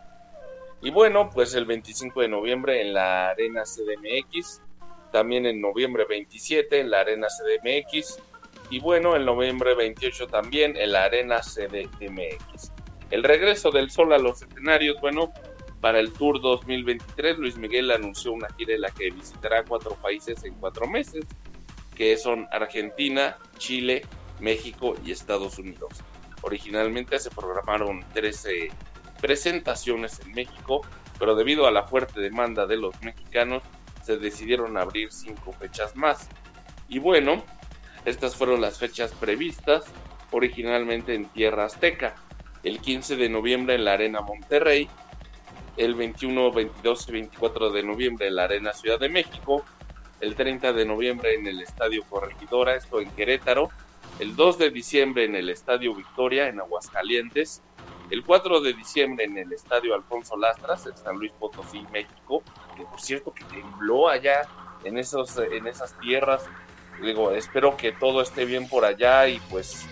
[0.80, 4.62] Y bueno, pues el 25 de noviembre en la Arena CDMX.
[5.10, 8.18] También en noviembre 27 en la Arena CDMX.
[8.70, 12.72] Y bueno, en noviembre 28 también en la Arena CDMX.
[13.10, 15.32] El regreso del sol a los escenarios, bueno,
[15.80, 20.42] para el Tour 2023, Luis Miguel anunció una gira en la que visitará cuatro países
[20.42, 21.24] en cuatro meses,
[21.94, 24.02] que son Argentina, Chile,
[24.40, 25.90] México y Estados Unidos.
[26.42, 28.70] Originalmente se programaron 13
[29.20, 30.82] presentaciones en México,
[31.18, 33.62] pero debido a la fuerte demanda de los mexicanos,
[34.02, 36.28] se decidieron abrir cinco fechas más.
[36.88, 37.42] Y bueno,
[38.04, 39.84] estas fueron las fechas previstas
[40.30, 42.14] originalmente en Tierra Azteca
[42.66, 44.88] el 15 de noviembre en la Arena Monterrey,
[45.76, 49.64] el 21, 22 y 24 de noviembre en la Arena Ciudad de México,
[50.20, 53.70] el 30 de noviembre en el Estadio Corregidora, esto en Querétaro,
[54.18, 57.62] el 2 de diciembre en el Estadio Victoria en Aguascalientes,
[58.10, 62.42] el 4 de diciembre en el Estadio Alfonso Lastras en San Luis Potosí, México,
[62.76, 64.42] que por cierto que tembló allá
[64.84, 66.44] en, esos, en esas tierras.
[67.02, 69.86] Digo, espero que todo esté bien por allá y pues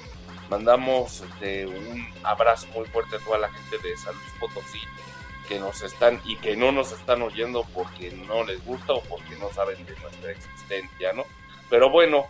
[0.48, 4.80] mandamos este, un abrazo muy fuerte a toda la gente de San Luis Potosí
[5.48, 9.36] que nos están y que no nos están oyendo porque no les gusta o porque
[9.38, 11.24] no saben de nuestra existencia, ¿no?
[11.68, 12.26] Pero bueno,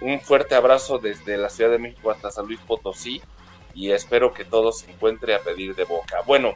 [0.00, 3.20] un fuerte abrazo desde la Ciudad de México hasta San Luis Potosí
[3.74, 6.22] y espero que todo se encuentre a pedir de boca.
[6.26, 6.54] Bueno,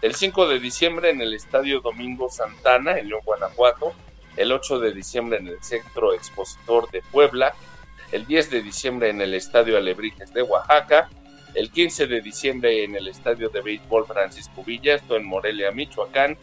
[0.00, 3.92] el 5 de diciembre en el Estadio Domingo Santana en León, Guanajuato,
[4.36, 7.54] el 8 de diciembre en el Centro Expositor de Puebla,
[8.12, 11.10] el 10 de diciembre en el Estadio Alebrijes de Oaxaca,
[11.54, 16.38] el 15 de diciembre en el Estadio de Béisbol Francisco Villa, esto en Morelia, Michoacán,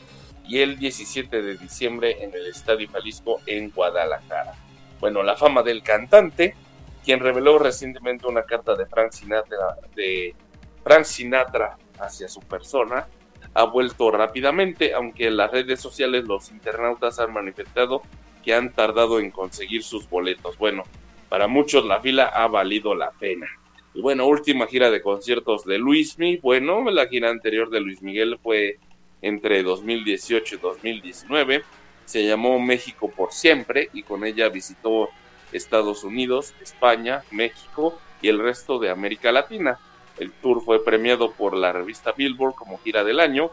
[0.48, 4.65] y el 17 de diciembre en el Estadio Jalisco en Guadalajara.
[5.00, 6.56] Bueno, la fama del cantante,
[7.04, 10.36] quien reveló recientemente una carta de Frank Sinatra, de
[10.84, 13.08] Frank Sinatra hacia su persona,
[13.54, 18.02] ha vuelto rápidamente, aunque en las redes sociales los internautas han manifestado
[18.44, 20.58] que han tardado en conseguir sus boletos.
[20.58, 20.84] Bueno,
[21.30, 23.48] para muchos la fila ha valido la pena.
[23.94, 26.38] Y bueno, última gira de conciertos de Luismi.
[26.38, 28.78] Bueno, la gira anterior de Luis Miguel fue
[29.22, 31.64] entre 2018 y 2019.
[32.06, 35.10] Se llamó México por siempre y con ella visitó
[35.52, 39.80] Estados Unidos, España, México y el resto de América Latina.
[40.18, 43.52] El tour fue premiado por la revista Billboard como gira del año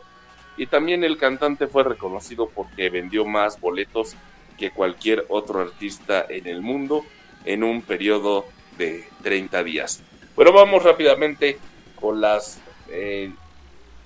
[0.56, 4.14] y también el cantante fue reconocido porque vendió más boletos
[4.58, 7.04] que cualquier otro artista en el mundo
[7.44, 8.46] en un periodo
[8.78, 10.02] de 30 días.
[10.36, 11.58] Pero vamos rápidamente
[11.96, 13.32] con las eh,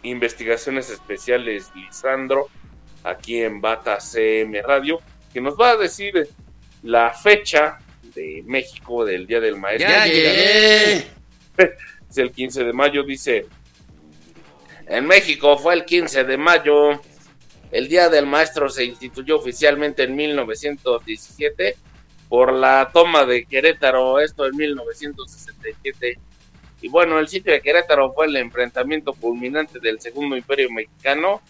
[0.02, 2.48] investigaciones especiales Lisandro
[3.06, 5.00] aquí en Bata CM Radio,
[5.32, 6.28] que nos va a decir
[6.82, 7.78] la fecha
[8.14, 9.88] de México del Día del Maestro.
[9.88, 11.06] Ya llegué.
[12.08, 13.46] Es el 15 de mayo, dice.
[14.86, 17.00] En México fue el 15 de mayo.
[17.72, 21.76] El Día del Maestro se instituyó oficialmente en 1917
[22.28, 26.18] por la toma de Querétaro, esto en 1967.
[26.82, 31.42] Y bueno, el sitio de Querétaro fue el enfrentamiento culminante del Segundo Imperio Mexicano,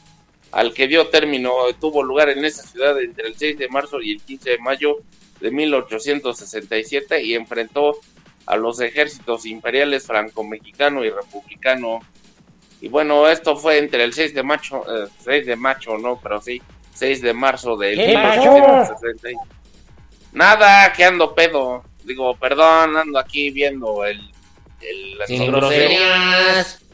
[0.56, 4.12] al que dio término, tuvo lugar en esa ciudad entre el 6 de marzo y
[4.12, 4.96] el 15 de mayo
[5.38, 7.98] de 1867 y enfrentó
[8.46, 12.00] a los ejércitos imperiales franco-mexicano y republicano.
[12.80, 16.40] Y bueno, esto fue entre el 6 de mayo, eh, 6 de mayo, no, pero
[16.40, 16.62] sí,
[16.94, 19.28] 6 de marzo del ¿Qué 1860.
[20.32, 21.84] Nada, que ando pedo.
[22.02, 24.22] Digo, perdón, ando aquí viendo el...
[24.80, 26.85] el las Sin groserías.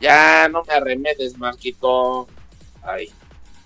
[0.00, 2.28] Ya, no me arremedes, Marquito.
[2.82, 3.10] Ay.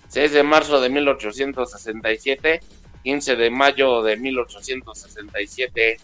[0.07, 2.59] 6 de marzo de 1867,
[3.03, 5.97] 15 de mayo de 1867.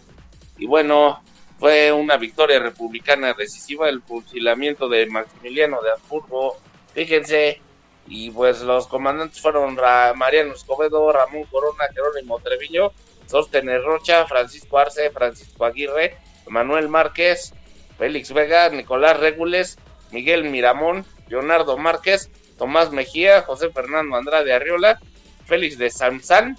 [0.57, 1.21] Y bueno,
[1.59, 6.57] fue una victoria republicana decisiva el fusilamiento de Maximiliano de Habsburgo.
[6.93, 7.61] Fíjense,
[8.07, 9.75] y pues los comandantes fueron
[10.15, 12.91] Mariano Escobedo, Ramón Corona, Jerónimo Treviño,
[13.27, 17.53] Sóstenes Rocha, Francisco Arce, Francisco Aguirre, Manuel Márquez,
[17.99, 19.77] Félix Vega, Nicolás Regules,
[20.11, 24.99] Miguel Miramón, Leonardo Márquez, Tomás Mejía, José Fernando Andrade Arriola,
[25.45, 26.57] Félix de Sanzán,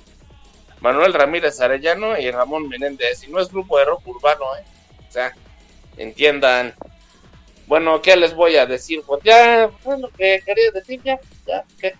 [0.80, 3.24] Manuel Ramírez Arellano y Ramón Menéndez.
[3.24, 4.64] Y no es grupo de rock urbano, ¿eh?
[5.08, 5.32] O sea,
[5.96, 6.74] entiendan.
[7.66, 9.02] Bueno, ¿qué les voy a decir?
[9.06, 11.94] Pues ya, fue lo que quería decir, ya, ya, ¿qué?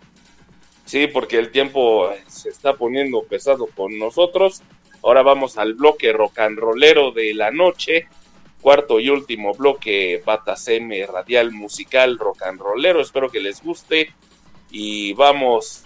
[0.85, 4.63] Sí, porque el tiempo se está poniendo pesado con nosotros.
[5.03, 8.09] Ahora vamos al bloque rock and rollero de la noche.
[8.61, 13.01] Cuarto y último bloque Batacm radial musical rock and rollero.
[13.01, 14.13] Espero que les guste.
[14.71, 15.85] Y vamos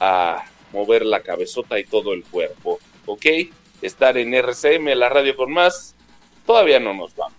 [0.00, 2.78] a mover la cabezota y todo el cuerpo.
[3.06, 3.26] ¿Ok?
[3.80, 5.94] Estar en RCM, la radio con más.
[6.46, 7.33] Todavía no nos vamos.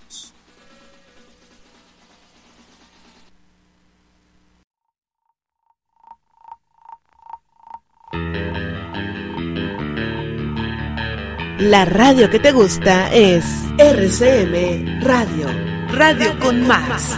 [11.66, 13.44] La radio que te gusta es
[13.80, 15.48] RCM Radio.
[15.92, 17.18] Radio con más.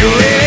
[0.00, 0.39] You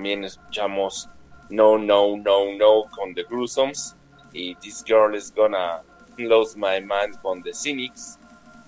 [0.00, 1.10] También escuchamos
[1.50, 3.94] No, No, No, No con The Gruesomes
[4.32, 5.82] y This Girl is Gonna
[6.16, 8.18] Lose My Mind con The Cynics.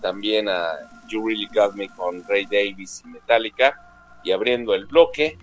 [0.02, 0.74] También a
[1.08, 3.74] You Really Got Me con Ray Davis y Metallica.
[4.22, 5.38] Y abriendo el bloque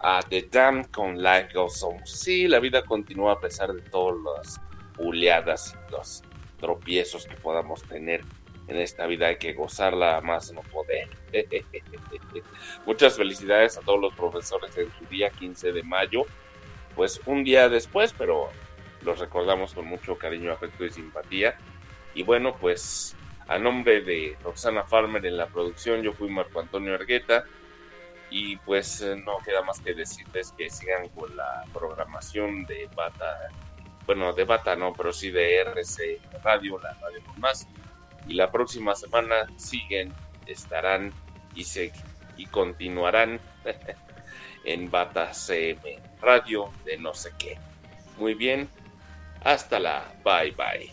[0.00, 2.06] a The Damned con Life Goes On.
[2.06, 4.60] Sí, la vida continúa a pesar de todas las
[4.98, 6.22] buleadas y los
[6.60, 8.26] tropiezos que podamos tener
[8.66, 11.08] en esta vida hay que gozarla más no poder.
[12.86, 16.24] Muchas felicidades a todos los profesores en su día 15 de mayo.
[16.94, 18.50] Pues un día después, pero
[19.02, 21.56] los recordamos con mucho cariño, afecto y simpatía.
[22.14, 23.16] Y bueno, pues
[23.48, 27.44] a nombre de Roxana Farmer en la producción, yo fui Marco Antonio Argueta.
[28.30, 33.48] Y pues eh, no queda más que decirles que sigan con la programación de Bata,
[34.06, 37.68] bueno, de Bata no, pero sí de RC Radio, la radio más
[38.26, 40.12] y la próxima semana siguen,
[40.46, 41.12] estarán
[41.54, 41.92] y se
[42.36, 43.40] y continuarán
[44.64, 47.58] en Bata CM Radio de no sé qué.
[48.18, 48.68] Muy bien,
[49.42, 50.92] hasta la bye bye.